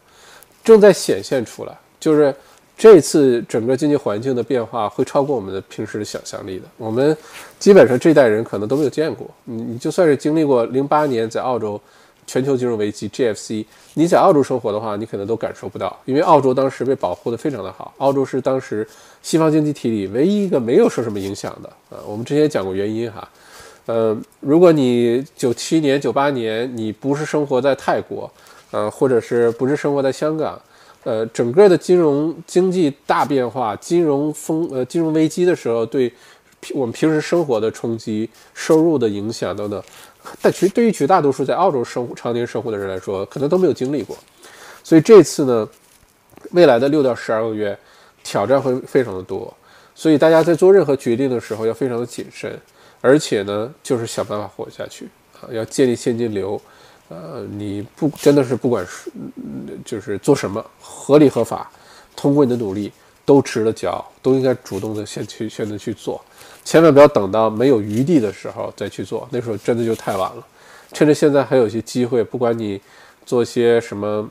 [0.65, 1.77] 正在显现出来。
[2.01, 2.35] 就是
[2.77, 6.65] 这次整个经济环境的变化会超过我们的平时的想象力的。
[6.77, 7.17] 我们
[7.59, 9.27] 基本上这代人可能都没有见过。
[9.45, 11.81] 你你就算是经历过零八年在澳洲。
[12.31, 17.95] 全球金融危机 GFC，你在澳洲生活的话，你可能都感受不到，因为澳洲当时被保护的非常的好。
[17.97, 18.87] 澳洲是当时
[19.23, 21.97] 西方经济体里唯一一个没有受什么影响的啊。
[22.07, 23.27] 我们之前讲过原因哈，
[23.89, 28.31] 呃，如果你九七年、九八年你不是生活在泰国，
[28.71, 30.61] 呃，或者是不是生活在香港，
[31.05, 36.13] 呃，整个的金融经济大变化、金融风呃金融危机的时候，对
[36.75, 39.83] 我们平时生活的冲击、收入的影响等等。
[40.43, 44.15] 但其实对于绝大多数在澳洲生活、常年生活的人来说，可能都没有经历过。
[44.85, 45.67] 所以这次呢，
[46.51, 47.79] 未来的六到十二个月，
[48.23, 49.51] 挑战会非常的多。
[49.95, 52.61] 所以大家在做任何决定的时候要非常的谨慎，
[53.01, 55.09] 而且呢，就是想办法活下去
[55.41, 56.61] 啊，要建立现金流。
[57.09, 59.11] 呃，你不真的是不管是
[59.85, 61.71] 就是做什么，合理合法，
[62.15, 62.93] 通过你的努力。
[63.29, 66.19] 都值得骄傲，都应该主动的先去选择去做，
[66.65, 70.47] 千万不要等到没有余地的时候再去做，那时候真的就太晚了。
[70.95, 72.81] 趁着现在还有些机会，不管你
[73.27, 74.27] 做些什么，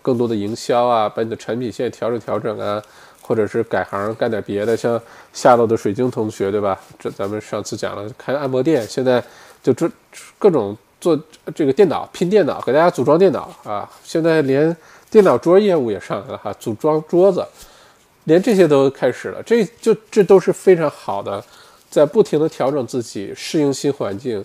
[0.00, 2.82] 更多的营销啊，把你的产品线调整调整啊，
[3.26, 5.00] 或者是改行干点别的，像
[5.32, 6.78] 下楼的水晶同学，对吧？
[6.98, 9.24] 这咱们上次讲了开按摩店，现在
[9.62, 9.90] 就这
[10.38, 11.18] 各种做
[11.54, 14.76] 这个电脑拼电脑，给大家组装电脑啊，现在连
[15.10, 17.44] 电脑桌业务也上来了哈，组装桌子。
[18.26, 21.44] 连这些都开始了，这就这都是非常好的，
[21.90, 24.42] 在不停的调整自己，适应新环境，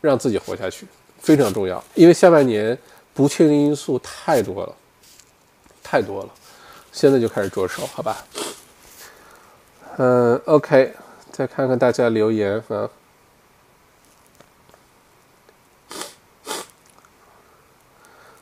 [0.00, 0.86] 让自己活下去
[1.18, 1.82] 非常重要。
[1.96, 2.78] 因为下半年
[3.12, 4.72] 不确定因素太多了，
[5.82, 6.28] 太多了，
[6.92, 8.16] 现在就开始着手，好吧？
[9.96, 10.94] 嗯，OK，
[11.30, 12.90] 再看看大家留言啊，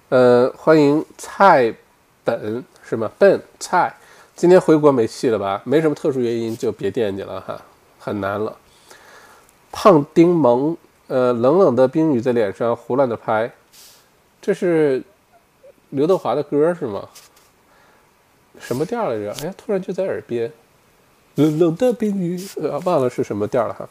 [0.09, 1.75] 呃，欢迎蔡
[2.25, 3.11] 本是吗？
[3.19, 3.95] 笨蔡。
[4.35, 5.61] 今天回国没戏了吧？
[5.65, 7.61] 没什么特殊原因就别惦记了哈，
[7.99, 8.57] 很难了。
[9.73, 10.77] 胖丁萌，
[11.09, 13.51] 呃，冷冷的冰雨在脸上胡乱的拍，
[14.41, 15.03] 这是
[15.91, 17.09] 刘德华的歌是吗？
[18.61, 19.33] 什么调来着？
[19.43, 20.53] 哎呀，突然就在耳边。
[21.37, 23.89] 冷冷的冰雨，呃，忘了是什么调了哈。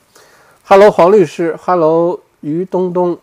[0.66, 3.18] Hello，黄律师，Hello，于东东，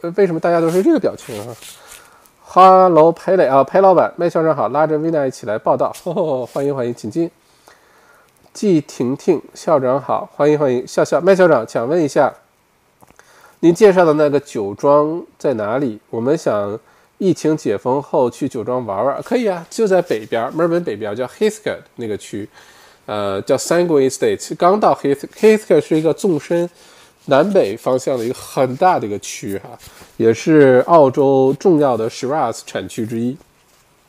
[0.00, 1.56] 呃，为什么大家都是这个表情啊？
[2.44, 5.92] 哈喽，裴磊啊，裴老板，麦校长好，拉着 Vina 一起来报道，
[6.52, 7.30] 欢迎欢迎，请进。
[8.52, 12.32] 季婷婷校长好，欢迎欢迎，笑笑麦校长，想问一下，
[13.60, 15.98] 您介绍的那个酒庄在哪里？
[16.10, 16.78] 我们想
[17.22, 22.48] 疫情解封后去酒庄玩玩，可以啊，就在北边，墨尔本北边叫 Heathcote 那个区，
[23.06, 26.68] 呃，叫 Sangui Estate，刚到 Heath Heathcote 是一个纵深。
[27.26, 29.78] 南北方向的一个很大的一个区哈，
[30.16, 33.36] 也是澳洲重要的 Shiraz 产区之一。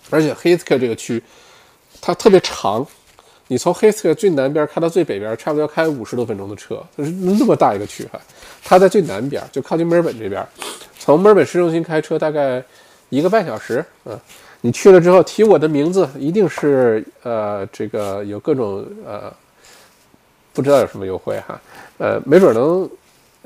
[0.09, 1.21] 而且 h e a t h c o 这个区
[2.01, 2.83] 它特别长，
[3.49, 8.19] 你从 h e a t h c o 最南边开到最北边，差不多要开五十多分钟的车，就是那么大一个区哈。
[8.63, 10.43] 它在最南边，就靠近墨尔本这边，
[10.97, 12.63] 从墨尔本市中心开车大概
[13.15, 13.85] 一个半小时。
[14.05, 14.19] 嗯，
[14.61, 19.33] 你去了之后提我的名字，一定是呃这个有各种呃
[20.53, 21.59] 不知道有什么优惠哈，
[21.97, 22.89] 呃没准能。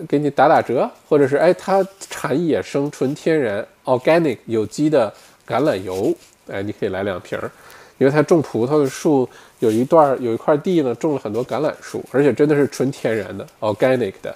[0.08, 5.12] 给你打打折，或者是哎，它产野生、纯天然、organic 有机的
[5.48, 6.14] 橄榄油，
[6.52, 7.50] 哎，你可以来两瓶儿，
[7.98, 14.36] 因为它种葡萄的树有一段有一块地呢，种了很多橄榄树，而且真的是纯天然的 organic 的，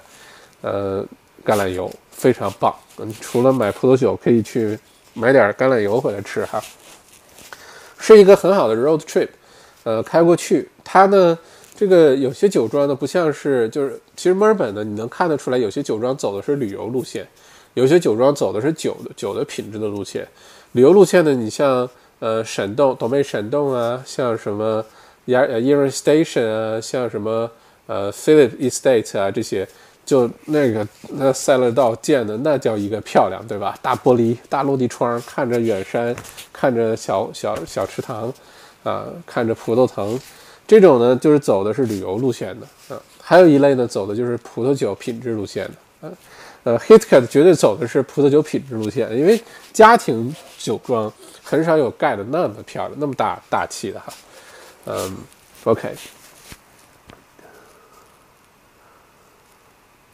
[0.62, 1.06] 呃，
[1.46, 2.74] 橄榄油非常棒。
[2.96, 4.76] 你除了买葡萄酒，可以去
[5.14, 6.62] 买点橄榄油回来吃哈，
[7.98, 9.28] 是一个很好的 road trip，
[9.84, 11.38] 呃，开过去，它呢。
[11.74, 17.26] 这个有些酒庄呢，不像是就是，其实墨尔本呢，你能看得出来，有些酒庄走的是旅游路线，
[17.74, 20.28] 有些酒庄走的是酒的酒的品质的路线。
[20.72, 21.88] 旅游路线呢，你像
[22.20, 24.84] 呃闪洞、董妹闪动啊，像什么
[25.24, 27.50] y a y a r Station 啊，像什么
[27.86, 29.66] 呃 Philip Estate 啊这些，
[30.04, 33.78] 就那个那赛乐道建的那叫一个漂亮，对吧？
[33.80, 36.14] 大玻璃、大落地窗，看着远山，
[36.52, 38.32] 看着小小小池塘，
[38.82, 40.18] 啊，看着葡萄藤，
[40.66, 43.00] 这种呢就是走的是旅游路线的啊。
[43.20, 46.12] 还有一类呢，走的就是葡萄酒品质路线的啊。
[46.64, 49.40] 呃，Hitcat 绝对走的是葡萄酒品质路线，因为
[49.72, 54.12] 家庭酒庄很少有盖的那么漂亮、那么大大气的哈。
[54.86, 55.16] 嗯
[55.64, 55.92] ，OK。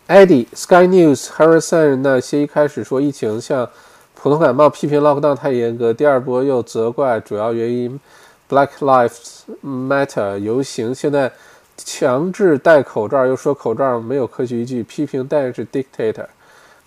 [0.09, 3.68] Eddie Sky News Harrison 那些一开始说疫情像
[4.14, 8.00] 普通感冒，批评 lockdown 太严格，第二波又责怪主要原因
[8.48, 11.30] Black Lives Matter 游行，现在
[11.76, 16.24] 强制戴口罩，又说口罩没有科学依据，批评但是 dictator。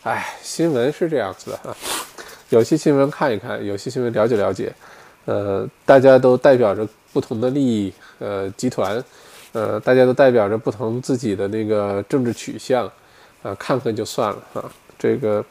[0.01, 1.77] 哎，新闻是这样子的哈，
[2.49, 4.73] 有些新闻看一看，有些新闻了解了解，
[5.25, 9.01] 呃，大家都代表着不同的利益呃集团，
[9.51, 12.91] 呃，大家都代表着不同自己的那个政治取向。
[13.43, 15.43] 啊，看看就算了啊，这个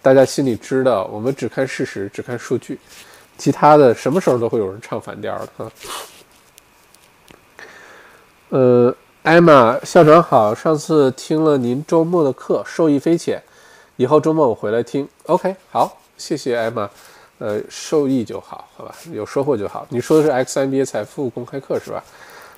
[0.00, 2.78] 大家心里知道，我们只看事实，只看数据，
[3.36, 5.72] 其他的什么时候都会有人唱反调的啊。
[8.48, 13.42] 呃，艾玛校长好，上次听了您周末的课，受益匪浅，
[13.96, 15.06] 以后周末我回来听。
[15.26, 16.88] OK，好，谢谢艾玛，
[17.36, 19.86] 呃，受益就好，好吧，有收获就好。
[19.90, 22.02] 你说的是 X MBA 财富公开课是吧？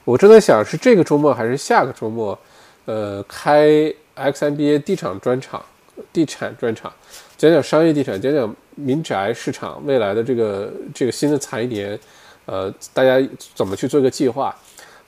[0.05, 2.39] 我正在想是这个周末还是下个周末，
[2.85, 3.93] 呃，开。
[4.21, 5.65] X MBA 地产专场，
[6.13, 6.93] 地产专场，
[7.37, 11.99] 讲讲商业地产，讲讲民宅市场未来的这个这个新的财年，
[12.47, 13.21] 呃，大家
[13.55, 14.55] 怎么去做一个计划？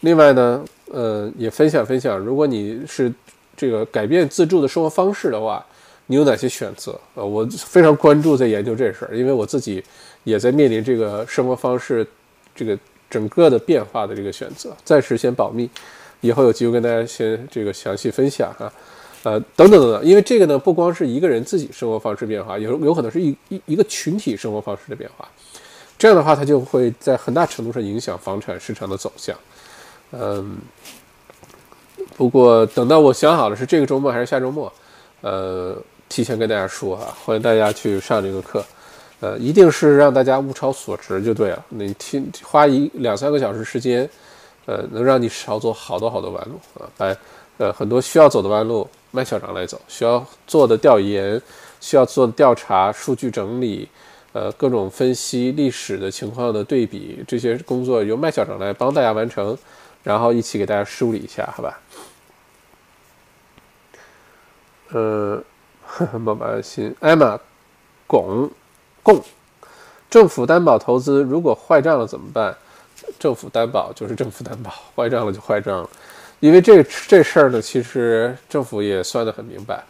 [0.00, 3.12] 另外呢，呃，也分享分享，如果你是
[3.56, 5.64] 这个改变自住的生活方式的话，
[6.06, 6.98] 你有哪些选择？
[7.14, 9.82] 呃，我非常关注在研究这事儿，因为我自己
[10.24, 12.06] 也在面临这个生活方式
[12.54, 12.76] 这个
[13.08, 15.70] 整个的变化的这个选择，暂时先保密，
[16.20, 18.72] 以后有机会跟大家先这个详细分享哈。
[19.24, 25.28] 呃，等等等等，因为这个呢，不光是一个人自己生活方式变化，有有可能是一一一个群体生活方式的变化，
[25.96, 29.36] 这样的话，它就会在很大程度上影响房产市场的走向。
[30.10, 30.58] 嗯，
[32.16, 34.72] 不过等到我想好了是这个周末还是下周末，
[35.20, 35.76] 呃，
[36.08, 38.64] 提前跟大家说哈，欢迎大家去上这个课，
[39.20, 41.64] 呃，一定是让大家物超所值就对了。
[41.68, 44.10] 你听，花一两三个小时时间，
[44.66, 47.16] 呃，能让你少走好多好多弯路啊，把
[47.58, 48.88] 呃很多需要走的弯路。
[49.14, 51.38] 麦校长来走，需要做的调研，
[51.82, 53.86] 需要做的调查、数据整理，
[54.32, 59.54] 呃，各种分析历史的情况的对比，这些工作由麦校长来帮大家完成，
[60.02, 61.78] 然后一起给大家梳理一下，好吧？
[64.92, 65.44] 呃，
[66.18, 67.38] 妈妈心，艾玛，
[68.06, 68.50] 拱，
[69.02, 69.22] 供，
[70.08, 72.56] 政府担保投资如果坏账了怎么办？
[73.18, 75.90] 政府担保就是政府担保， 坏账了就坏账了。
[76.40, 79.80] 因为这这事儿呢，其实政府也算得很明白，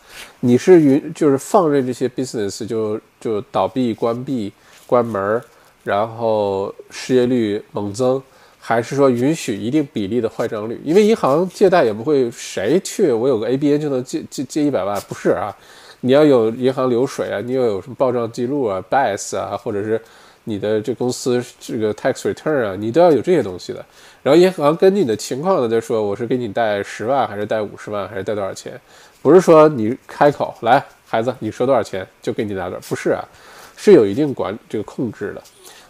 [0.41, 4.53] 你是允就是放任这些 business 就就倒闭、关闭、
[4.87, 5.41] 关门，
[5.83, 8.23] 然后失业率猛增，
[8.61, 10.79] 还是说允许一定比例的坏账率？
[10.85, 15.57] 因为银行借贷也不会谁去我有个 ABN 就能借借借一百万，不是啊？
[16.01, 19.99] 你要有银行流水啊，你要有什么报账记录啊、BAS 啊，或者是。
[20.45, 23.84] 你的这公司这个 tax return 啊，你都要有这些东西的。
[24.22, 28.80] 然后银行根据你的情况呢，就说我是给你贷十万，还是贷五十万，还是贷多少钱？
[29.20, 33.24] 不是说你开口来，孩子，你说多少钱就给你拿多少，不是啊，
[33.76, 35.43] 是有一定管这个控制的。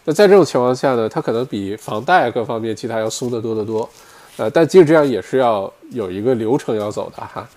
[0.05, 3.89] 那在这种情况下呢，它可能比房贷各方面其他要松得多得多。
[4.37, 7.47] 呃，但即使这样，也是要有一个流程要走的哈。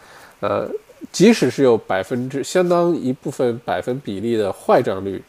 [0.41, 0.69] 呃，
[1.11, 5.23] 即使是有百分之相当一部分百分比例的坏账率。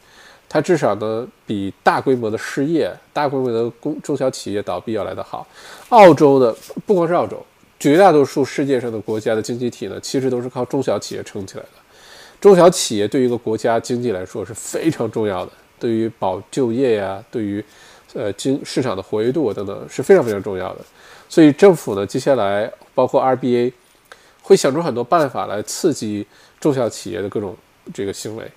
[0.48, 5.46] 它至少呢，比大规模的失业、大规模的公中小企业倒闭要来得好。
[5.90, 7.44] 澳洲的不光是澳洲，
[7.78, 11.70] 绝大多数世界上的国家的经济体呢，其实都是靠中小企业撑起来的。
[12.40, 17.62] 中小企业对于一个国家经济来说是非常重要的，对于保就业呀，对于
[18.14, 20.80] 呃经市场的活跃度等等是非常非常重要的。
[21.28, 23.70] 所以政府呢，接下来包括 RBA
[24.40, 26.26] 会想出很多办法来刺激
[26.58, 27.54] 中小企业的各种
[27.92, 28.50] 这个行为。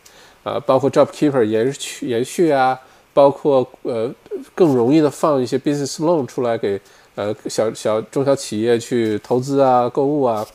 [0.43, 2.79] 呃，包括 JobKeeper 延续延续啊，
[3.13, 4.11] 包括呃
[4.55, 6.81] 更容易的放一些 Business Loan 出来给
[7.15, 10.45] 呃小小中小企业去投资啊、购物啊，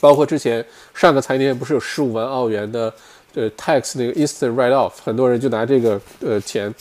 [0.00, 0.64] 包括之前
[0.94, 2.92] 上个财年不是有十五万澳元的
[3.34, 6.72] 呃 Tax 那个 Instant Write Off，很多人就拿这个呃钱，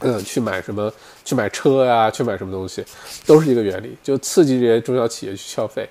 [0.00, 0.92] 嗯去买什么
[1.24, 2.84] 去买车呀，去买什么东西，
[3.24, 5.88] 都是一个原理，就刺激这些中小企业去消费。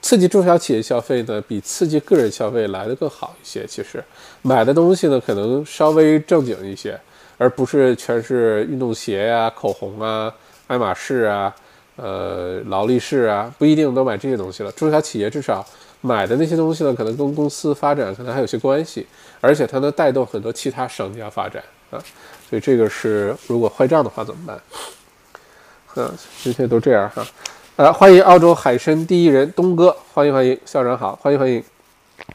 [0.00, 3.66] 刺激中小企业消费呢，比刺激个人消费来的更好一些。
[3.66, 4.02] 其实
[4.42, 6.98] 买的东西呢，可能稍微正经一些，
[7.36, 10.32] 而不是全是运动鞋呀、口红啊、
[10.68, 11.54] 爱马仕啊、
[11.96, 14.70] 呃劳力士啊，不一定都买这些东西了。
[14.72, 15.66] 中小企业至少
[16.00, 19.06] 买的那些东西呢，可能跟公司发展可能还有些关系，
[19.40, 21.98] 而且它能带动很多其他商家发展啊。
[22.48, 24.60] 所以这个是如果坏账的话怎么办？
[25.96, 26.12] 嗯，
[26.44, 27.26] 这些都这样哈。
[27.78, 31.62] 呃，欢迎澳洲海参第一人东哥，欢迎欢迎校长好，欢迎欢迎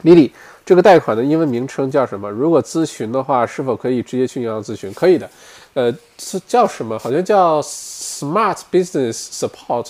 [0.06, 0.32] ，Lily。
[0.66, 2.32] 这个贷款的英文名称叫什么？
[2.32, 4.94] 如果咨询的话，是否可以直接去银行咨询？
[4.94, 5.30] 可以的。
[5.74, 6.98] 呃，是叫什么？
[6.98, 9.88] 好像叫 Smart Business Support，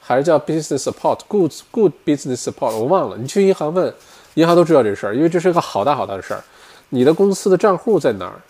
[0.00, 2.76] 还是叫 Business Support Goods Good Business Support？
[2.76, 3.16] 我忘了。
[3.16, 3.92] 你去银行问，
[4.34, 6.44] 银行都知道这事儿，因为这是个好大好大的事儿。
[6.90, 8.40] 你的公司的账户在哪儿，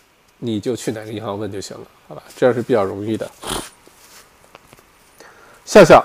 [0.40, 2.22] 你就去哪个银行问就行了，好吧？
[2.36, 3.26] 这样是比较容易的。
[5.64, 6.04] 笑笑，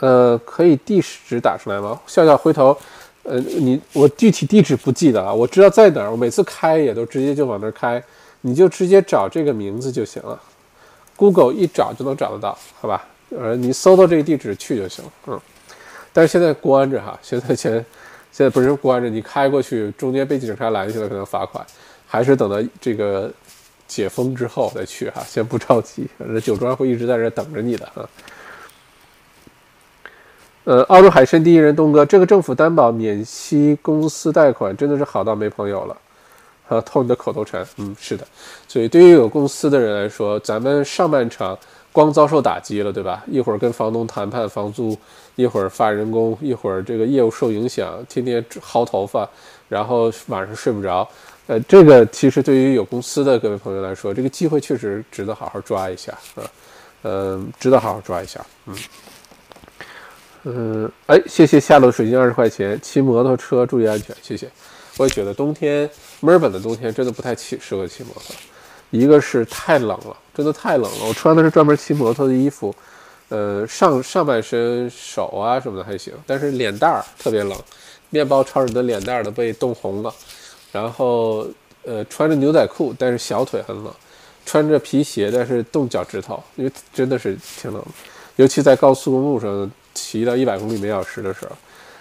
[0.00, 2.00] 呃，可以地址打出来吗？
[2.06, 2.76] 笑笑，回头。
[3.22, 8.02] 呃，你我具体地址不记得啊，我知道在哪儿，我每次开也都直接就往那儿开，
[8.40, 10.40] 你就直接找这个名字就行了
[11.16, 13.06] ，Google 一找就能找得到，好吧？
[13.28, 15.38] 呃，你搜到这个地址去就行，嗯。
[16.14, 17.70] 但是现在关着哈，现在现
[18.32, 21.64] 现在不是关着，你开过去中间被警察拦下了，可能罚款，
[22.06, 23.30] 还是等到这个
[23.86, 28.08] 解封之后再去哈，先不着急，反正酒庄会一直在这等着你的哈。
[30.64, 35.96] 呃，澳洲海参第一人东哥，这个政府担保免息公司贷款真的是好到没朋友了，
[36.68, 38.26] 啊，偷你的口头禅，嗯，是的，
[38.68, 41.58] 所以对于有公司的人来说，咱们上半场
[41.92, 43.24] 光遭受打击了，对吧？
[43.26, 44.96] 一会儿跟房东谈判房租，
[45.34, 49.26] 一会儿发人工，一会儿这个业务受影响，天天薅头发，
[49.66, 51.08] 然后晚上睡不着，
[51.46, 56.44] 呃，这个其实对于有公司的各位朋友来说，这个机会确实值得好好抓一下，啊，
[57.04, 58.74] 嗯，值得好好抓一下，嗯。
[60.44, 62.78] 嗯，哎，谢谢下路水晶二十块钱。
[62.80, 64.50] 骑摩托车注意安全，谢谢。
[64.96, 65.88] 我也觉得冬天
[66.20, 68.34] 墨尔本的冬天真的不太骑适合骑摩托，
[68.90, 71.06] 一个是太冷了，真的太冷了。
[71.06, 72.74] 我穿的是专门骑摩托的衣服，
[73.28, 77.54] 呃，上上半身手啊什么的还行，但是脸蛋儿特别冷，
[78.08, 80.12] 面包超人的脸蛋儿都被冻红了。
[80.72, 81.46] 然后
[81.84, 83.92] 呃，穿着牛仔裤，但是小腿很冷；
[84.46, 87.88] 穿着皮鞋，但是冻脚趾头，因为真的是挺冷的，
[88.36, 89.70] 尤其在高速公路上。
[89.94, 91.56] 骑到一百公里每小时的时候，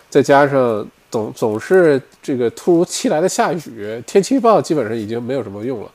[0.09, 5.91] 再加上总总是这个突如其来的下雨，天气预报基本上已经没有什么用了。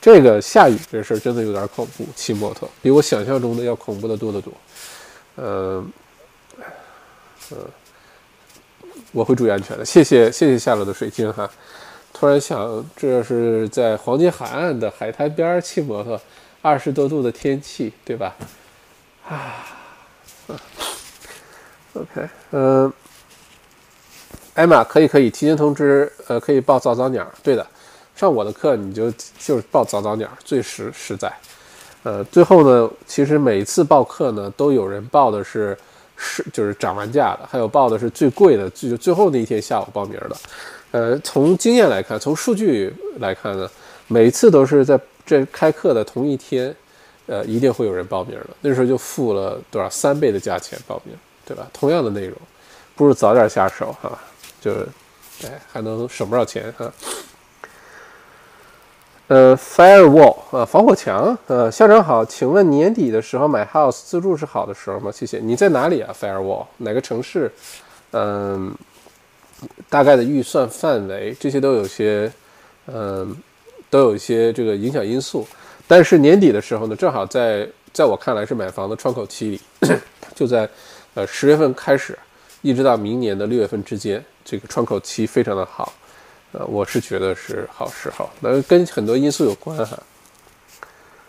[0.00, 4.52] 这个下雨这事儿真的有点恐怖，骑摩托比我想象中的要恐怖的多得多。
[5.36, 5.92] 嗯，
[7.52, 7.58] 嗯，
[9.12, 9.84] 我会注意安全的。
[9.84, 11.50] 谢谢谢谢夏洛的水晶哈。
[12.12, 16.20] 突然想，这是在黄金海岸的海滩边骑摩托，
[16.62, 18.36] 二十多度的天气，对吧？
[19.26, 19.66] 啊。
[21.94, 22.92] OK，嗯，
[24.54, 27.24] 艾玛可以可以提前通知，呃，可以报早早鸟。
[27.42, 27.64] 对的，
[28.16, 31.32] 上我的课你就就是报早早鸟，最实实在。
[32.02, 35.78] 呃，最后呢，其实每次报课呢，都有人报的是
[36.16, 40.36] 是就是涨完价的，还有报的是最贵的，最最后那一天下午报名的。
[40.90, 43.70] 呃，从经验来看，从数据来看呢，
[44.08, 46.74] 每次都是在这开课的同一天，
[47.26, 48.50] 呃，一定会有人报名的。
[48.60, 51.16] 那时候就付了多少三倍的价钱报名。
[51.44, 51.68] 对吧？
[51.72, 52.36] 同样的内容，
[52.96, 54.18] 不如早点下手哈，
[54.60, 54.88] 就是，
[55.44, 56.92] 哎，还能省不少钱哈。
[59.26, 61.36] 呃，firewall 啊，防火墙。
[61.46, 65.10] 呃，校长好，请问年底的时候买 house 自住是好的时候吗？
[65.10, 65.38] 谢谢。
[65.38, 67.50] 你在哪里啊？firewall 哪个城市？
[68.12, 68.74] 嗯，
[69.88, 72.30] 大概的预算范围，这些都有些，
[72.86, 73.34] 嗯，
[73.88, 75.46] 都有一些这个影响因素。
[75.88, 79.60] 但是年底的时候呢，正好在在我看来是买房的窗口期里，
[80.34, 80.68] 就在。
[81.14, 82.18] 呃，十月份开始，
[82.62, 85.92] 一直到明年的六月份之间，这个窗口期非常的好，
[86.52, 89.98] 呃，我是觉得是好时候，那跟很多因素有关哈。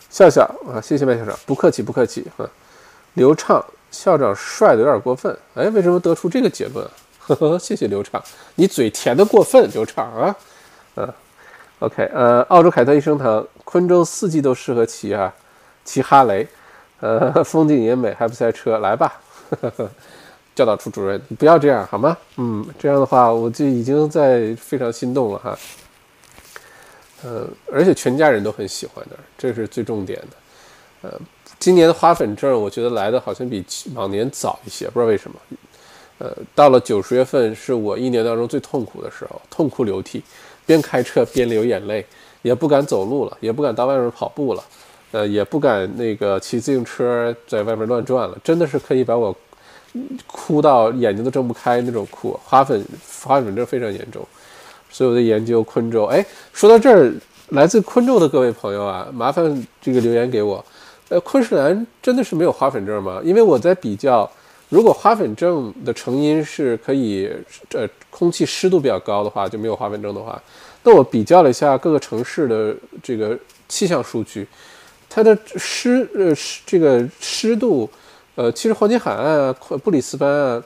[0.10, 2.50] 笑笑啊，谢谢麦校长，不客气不客气哈。
[3.14, 6.90] 刘畅校长帅的有点过分，哎，为什么得出这个结论？
[7.20, 8.24] 呵呵，谢谢刘畅，
[8.56, 10.36] 你嘴甜的过分，刘畅啊，
[10.96, 11.14] 嗯
[11.80, 15.34] ，OK，呃，澳洲凯特益生堂，昆州四季都适合骑啊，
[15.84, 16.48] 骑哈雷，
[17.00, 19.20] 呃， 风景也美，还不塞车，来吧。
[19.50, 19.90] 呵呵呵
[20.56, 22.18] 教导处主任，你不要这样好吗？
[22.38, 25.58] 嗯，这样的话我就已经在非常心动了哈。
[27.24, 31.10] 呃，而且全家人都很喜欢的，这是最重点的。
[31.10, 31.20] 呃，
[31.60, 35.38] 今年的花粉症我觉得来的好像比往年早一些，不知道为什么。
[36.20, 40.24] 呃，到了九十月份是我一年当中最痛苦的时候，痛哭流涕，
[40.66, 42.06] 边开车边流眼泪，
[42.42, 44.64] 也不敢走路了，也不敢到外面跑步了。
[45.16, 49.34] 呃，也不敢那个骑自行车在外面乱转了，真的是可以把我
[50.28, 52.86] 哭到眼睛都睁不开那种哭，花粉
[53.24, 54.28] 花粉症非常严重，
[54.90, 56.04] 所以我在研究昆州。
[56.04, 57.14] 哎，说到这儿，
[57.52, 60.64] 来自昆州的各位朋友啊，麻烦这个留言给我。
[61.08, 63.22] 呃，昆士兰真的是没有花粉症吗？
[63.24, 64.30] 因为我在比较
[64.68, 67.32] 如果花粉症的成因是可以
[67.72, 70.42] 呃空气湿度比较高的话，就没有花粉症的话，
[70.84, 73.38] 那我比较了一下各个城市的这个
[73.70, 74.46] 气象数据，
[75.16, 77.90] 它的湿呃湿这个湿度，
[78.36, 80.62] 呃，其实黄金海岸啊、布里斯班啊，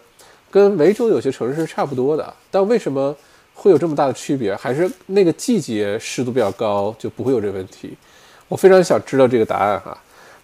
[0.49, 3.15] 跟维州有些城市是差不多的，但为什么
[3.53, 4.55] 会有这么大的区别？
[4.55, 7.95] 还是那个季节湿度比较高，就不会有这问题？
[8.47, 9.95] 我非常想知道这个答案哈。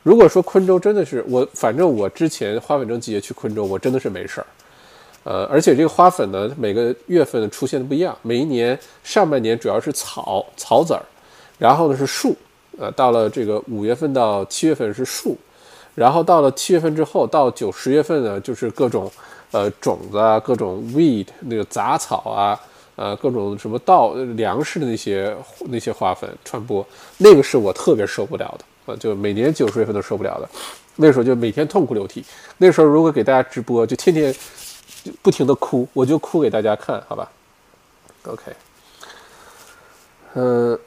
[0.04, 4.46] 如果说昆州真的是我，反正我之前花粉症季节去昆州，我真的是没事儿。
[5.24, 8.16] 呃，而且这个花粉呢，每个月份出现的不一样。
[8.22, 11.02] 每一年上半年主要是草草籽儿，
[11.58, 12.38] 然后呢是树，
[12.78, 15.38] 呃，到了这个五月份到七月份是树，
[15.94, 19.12] 然后到了七月份之后到九十月份呢，就是各种
[19.52, 22.60] 呃种子啊，各种 weed 那个杂草啊，
[22.96, 25.36] 呃，各种什么稻粮食的那些
[25.68, 26.86] 那些花粉传播，
[27.18, 28.66] 那个是我特别受不了的。
[28.86, 30.48] 啊，就每年九十月份都受不了的，
[30.98, 32.24] 那时候就每天痛哭流涕。
[32.60, 34.32] 那时候如果给大家直播，就天天
[35.24, 37.32] 不停的哭，我就哭给大家看，好吧
[38.28, 38.44] ？OK，
[40.36, 40.80] 嗯，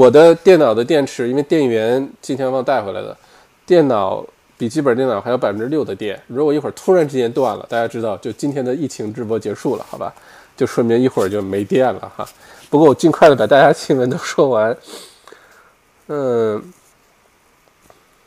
[0.00, 3.14] 我的电脑的电池，因为电源今天忘带回来的，
[3.66, 4.24] 电脑
[4.56, 10.10] 笔记本电脑还有百分之六的电，如果一会儿突然之间断了，大家知道，就今天的疫情直播结束了，好吧？
[10.56, 12.26] 就说明一会儿就没电了哈。
[12.70, 14.74] 不过我尽快的把大家新闻都说完。
[16.06, 16.72] 嗯，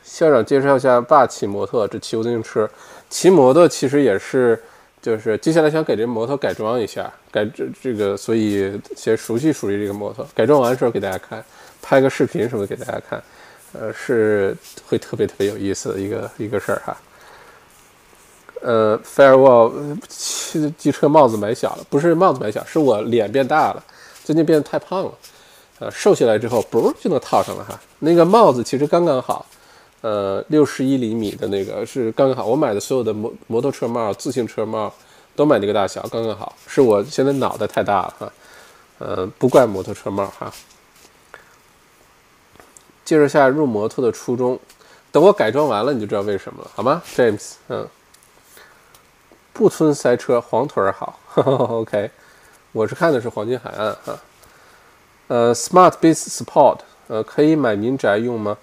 [0.03, 2.69] 校长介绍一下霸气摩托，这骑自行车，
[3.09, 4.61] 骑摩托其实也是，
[5.03, 10.25] 就是接下来想给这摩托改装一下，改这这个，所以先熟悉熟悉这个摩托。
[10.33, 11.43] 改装完时候给大家看，
[11.81, 13.21] 拍个视频什么给大家看，
[13.73, 14.55] 呃，是
[14.87, 16.97] 会特别特别有意思的一个一个事儿哈。
[18.61, 23.83] 呃，Farewell，机机车帽子买小了，不是帽子买小，是我脸变大了，
[24.23, 25.11] 最近变得太胖了，
[25.79, 27.77] 呃，瘦下来之后，嘣就能套上了哈。
[27.99, 29.45] 那个帽子其实刚刚好，
[30.03, 32.45] 呃，六十一厘米的那个是刚刚好。
[32.45, 34.93] 我买的所有的摩摩托车帽、自行车帽
[35.33, 36.53] 都买那个大小，刚刚好。
[36.67, 38.33] 是我现在脑袋太大了哈，
[38.99, 40.51] 呃，不怪摩托车帽哈。
[43.05, 44.59] 介绍一下入摩托的初衷，
[45.09, 47.53] 等我改装完了你就知道为什么了，好吗，James？
[47.69, 47.87] 嗯。
[49.53, 51.17] 布村塞车，黄腿儿好。
[51.35, 52.11] OK，
[52.73, 54.19] 我是看的是黄金海岸哈。
[55.29, 58.57] 呃，Smart Base Support，呃，可以买民宅用吗？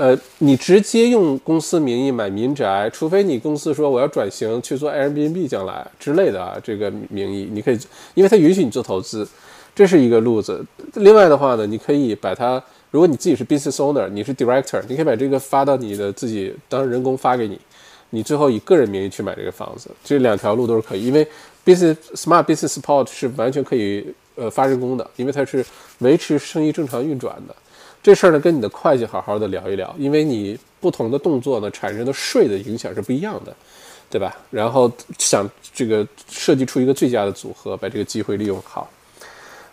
[0.00, 7.78] 呃，你直接用公司名义买民宅，除非你公司说我要转型去做 Airbnb 将来之类的啊，这个名义你可以，
[8.14, 9.28] 因为它允许你做投资，
[9.74, 10.64] 这是一个路子。
[10.94, 17.60] 另外的话呢，你可以把它，如果你自己是 Business Owner，你是 Director，你可以把这个发到你的自己当人工发给你。
[18.08, 21.28] 你最后以个人名义去买这个房子，这两条路都是可以，因为
[21.62, 25.62] business smart business support 是完全可以呃发人工的，因为它是
[25.98, 27.54] 维持生意正常运转的。
[28.02, 33.54] 这事儿呢，跟你的会计好好的聊一聊，因为你不同的动作呢产生的税的影响是不一样的，
[34.08, 34.34] 对吧？
[34.50, 38.88] 然后想这个设计出一个最佳的组合，把这个机会利用好。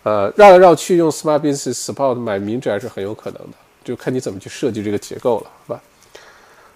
[0.04, 5.82] 呃，绕来绕去用 smart business support 买民宅是很有可能的，就看你怎么去设计这个结构了，好吧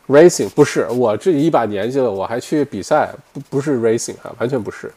[0.07, 4.91] ？Racing 不是我这一把年纪了，我还去比赛，不不是 Racing 啊，完全不是。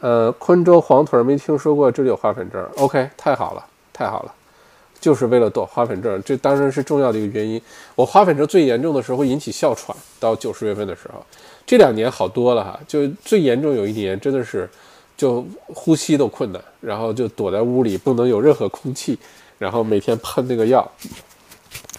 [0.00, 4.32] 呃，昆州黄腿没听说过这里有花粉症，OK，太好了，太好了，
[5.08, 7.58] 就是为了躲花粉症，这当然是重要的一个原因。
[7.94, 11.24] 我花粉症最严重的时候会引起哮喘，到九十月份的时候，
[11.64, 14.68] 这两年好多了哈，就最严重有一年真的是
[15.16, 19.18] 就呼吸都困难，然后就躲在屋里不能有任何空气，
[19.58, 20.86] 然后每天喷那个药。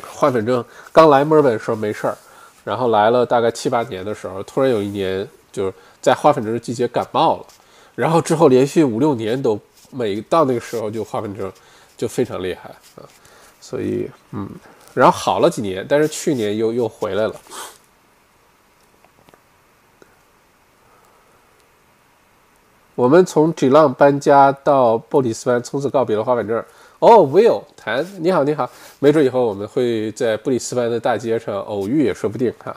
[0.08, 2.16] 花粉症刚来墨尔本的时候没事儿，
[2.64, 7.46] 然后来了大概七八年的时候，突然有一年就是在花粉症的季节感冒了，
[7.96, 11.52] 然后之后连续五六年都每到那个时候就花粉症
[12.00, 13.04] 就非常厉害啊，
[13.60, 14.50] 所以嗯，
[14.94, 17.36] 然后好了几年，但是去年又又回来了。
[22.96, 26.64] 我们从 G 浪搬家到布里斯班，从此告别了滑板证。
[27.00, 28.70] 哦，Will 谈你好，你好，
[29.00, 32.76] 没准以后我们会在布里斯班的大街上偶遇也说不定哈。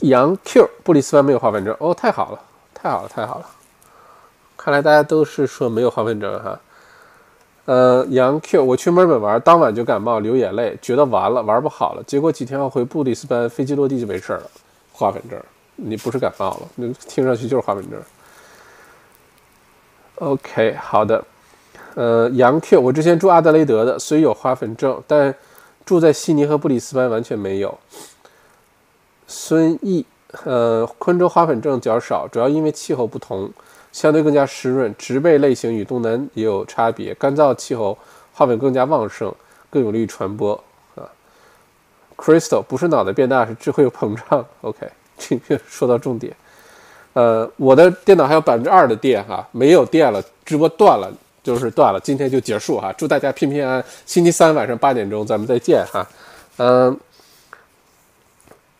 [0.00, 2.40] 杨 Q，布里斯班没有花粉症哦，太好了，
[2.74, 3.46] 太好了，太好了，
[4.58, 6.60] 看来大家都是说没有花粉症哈。
[7.66, 14.50] 呃，杨 Q，我去墨尔本玩，当晚就感冒流眼泪，觉得完了，玩不好了，结果几天后回布里斯班，飞机落地就没事了，
[14.92, 15.40] 花粉症，
[15.76, 17.98] 你不是感冒了，那听上去就是花粉症。
[20.16, 21.24] OK，好的。
[21.94, 25.34] 呃，杨 Q，我之前住阿德雷德的，虽有花粉症，但
[25.86, 27.78] 住在悉尼和布里斯班完全没有。
[29.26, 30.04] 孙毅，
[30.44, 33.50] 呃，昆州花粉症较少，主要因为气候不同，
[33.94, 37.14] 相对更加湿润，植被类型与东南也有差别。
[37.14, 37.96] 干燥气候
[38.32, 39.32] 花粉更加旺盛，
[39.70, 40.52] 更有利于传播
[40.96, 41.06] 啊。
[42.16, 44.44] Crystal 不是脑袋变大，是智慧膨胀。
[44.62, 46.34] OK， 这个说到重点。
[47.12, 51.08] 呃，我的电脑还有百分之二的电哈，没有电了，直播断了
[51.44, 52.92] 就是断了，今天就结束哈。
[52.98, 56.04] 祝大家平平安安，星期三晚上八点钟咱们再见哈。
[56.56, 56.98] 嗯，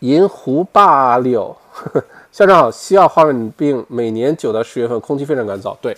[0.01, 1.57] 银湖八六，
[2.35, 5.97] 校长好，西澳花粉病每年九到十月份空气非常干燥，对，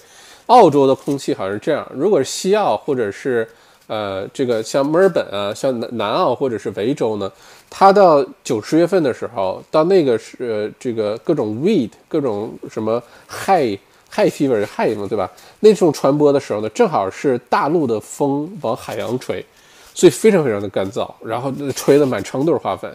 [0.49, 3.49] 澳洲的空气好像是这样，如果是西澳或者是。
[3.89, 7.30] 呃，这个像墨尔本啊，像南南澳或者是维州呢，
[7.70, 13.78] 它到九十月份的时候，到那个是这个各种 weed，各种什么 high
[14.12, 15.30] high fever high 嘛，对吧？
[15.61, 19.47] 那种传播的时候呢，正好是大陆的风往海洋吹，
[19.95, 22.93] 所以非常非常的干燥，然后吹的满城都是花粉。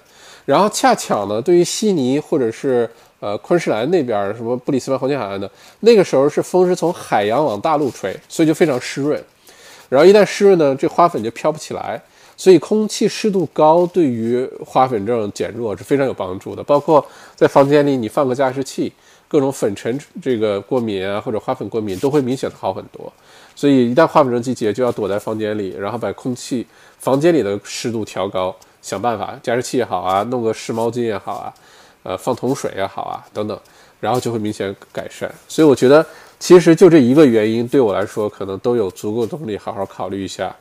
[0.51, 2.89] 然后恰巧呢，对于悉尼或者是
[3.21, 5.49] 呃昆士兰那边什么布里斯班黄金海岸的，
[5.79, 9.23] 那个时候是风是从海洋往大陆吹，所以就非常湿润。
[9.87, 12.01] 然后一旦湿润呢，这花粉就飘不起来，
[12.35, 16.61] 所以空气湿度高对于花粉症减弱是非常有帮助的。
[16.61, 18.91] 包括在房间里你放个加湿器，
[19.29, 23.09] 各种粉尘这个过敏啊或者花粉过敏都会明显的好很多。
[23.55, 26.67] 所以一旦花粉症季节就要躲在房间里，然后把空气
[26.99, 31.53] 房间里的湿度调高，想办法加湿器也好啊，弄个湿毛巾也好啊，
[32.03, 33.59] 呃放桶水也好啊等等，
[33.99, 35.33] 然后就会明显改善。
[35.47, 36.05] 所以我觉得。
[36.41, 40.51] 其实就这一个原因，对我来说可能都有足够动力好好考虑一下。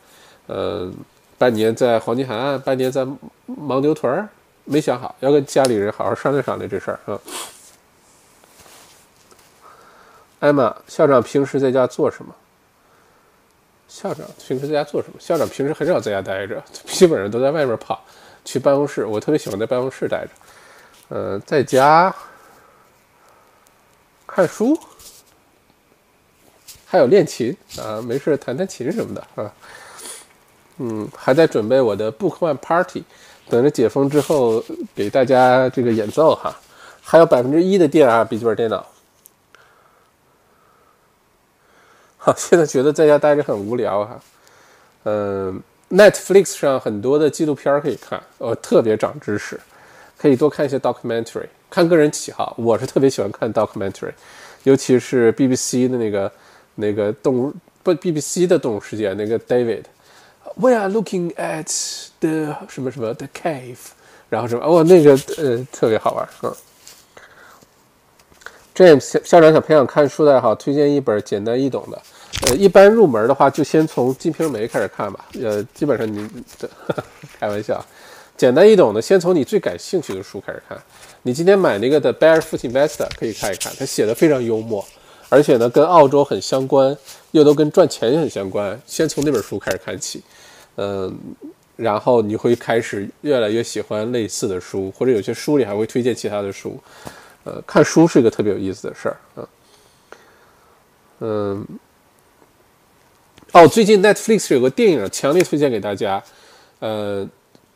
[0.46, 0.92] 呃，
[1.38, 3.02] 半年在黄金海岸，半年在
[3.46, 4.28] 牦牛屯儿，
[4.64, 7.18] 没想好，要跟家里人好好商量商量这事儿啊。
[10.40, 12.34] 艾玛，校长平时在家做什么？
[13.90, 15.16] 校长平时在家做什么？
[15.18, 18.00] 校长平时很少在家待着， 基本上都在外面跑，
[18.44, 19.04] 去办公室。
[19.04, 20.30] 我特别喜欢在办公室待着。
[21.08, 22.14] 呃，在家
[24.26, 24.78] 看书。
[26.86, 29.52] 还有练琴啊，没事弹弹琴什么的啊。
[30.78, 33.04] 嗯，还在准备我的 Book One Party，
[33.48, 34.64] 等着解封之后
[34.94, 36.56] 给大家这个演奏哈。
[37.00, 38.84] 还有百分之一的电啊，笔记本电脑。
[42.22, 44.20] 好， 现在觉得在家待着很无聊哈。
[45.04, 49.58] 嗯，Netflix 上很多的纪录片可以看，呃，特别长知识，
[50.18, 51.46] 可以多看一些 documentary。
[51.70, 54.12] 看个人喜好，我是特别喜欢看 documentary，
[54.64, 56.30] 尤其是 BBC 的那个。
[56.76, 57.52] 那个动物
[57.82, 61.66] 不 BBC 的动物世界那个 David，We are looking at
[62.20, 63.76] the 什么什么 the cave，
[64.30, 66.54] 然后什么哦那个呃特别好玩嗯。
[68.74, 72.00] James 校长想培养看书的爱好，推荐一本简单易懂的。
[72.46, 75.26] 呃，一般入门的话就先从《金瓶梅》开始看吧。
[75.42, 76.26] 呃，基本上你
[77.38, 77.84] 开玩笑，
[78.36, 80.78] 简单易懂的，先从你最感兴趣的书开始看。
[81.22, 84.82] 你今天买那个的 Barefoot Investor 可以看一看，他写的非常幽默。
[85.28, 86.96] 而且呢，跟澳洲很相关，
[87.32, 88.80] 又都跟赚钱很相关。
[88.86, 90.22] 先从那本书开始看起，
[90.76, 91.16] 嗯，
[91.76, 96.76] 然后你会开始越来越喜欢类似的书，或者有些书里还会推荐其他的书。
[97.50, 99.48] 呃，看书是一个特别有意思的事儿啊。
[101.18, 101.66] 嗯，
[103.52, 106.22] 哦，最近 Netflix 有个电影，强烈推荐给大家。
[106.78, 107.26] 呃，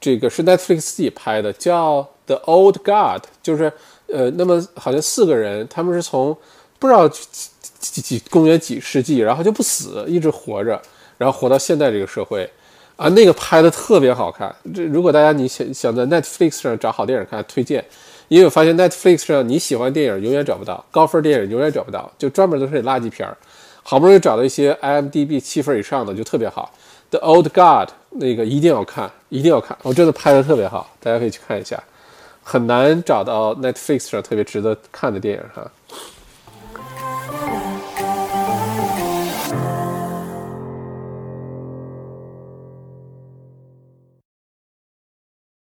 [0.01, 3.73] 这个是 Netflix 自己拍的，叫《The Old God》，就是
[4.07, 6.37] 呃，那么好像四个人，他们是从。
[6.77, 7.23] 不知道几
[7.79, 10.79] 几几公元几世纪，然后就不死，一直活着，
[11.17, 12.51] 然后活到现在这个社会，
[12.97, 14.55] 啊，那个拍的特别好看。
[14.75, 17.83] 这如果大家你想想在 Netflix 上找好电影看，推荐，
[18.29, 23.37] 因为我发现 Netflix 上你喜欢电影永远找不到，高分电影永远找不到，就专门都是垃圾片儿。
[23.83, 26.73] 好不容易找到一些 IMDB 七分以上的就特别好。
[27.11, 31.81] The Old God 那个一定要看，一定要看，我真的拍的特别好，大家可以去看一下。
[32.43, 35.71] 很难找到 Netflix 上特别值得看的电影哈。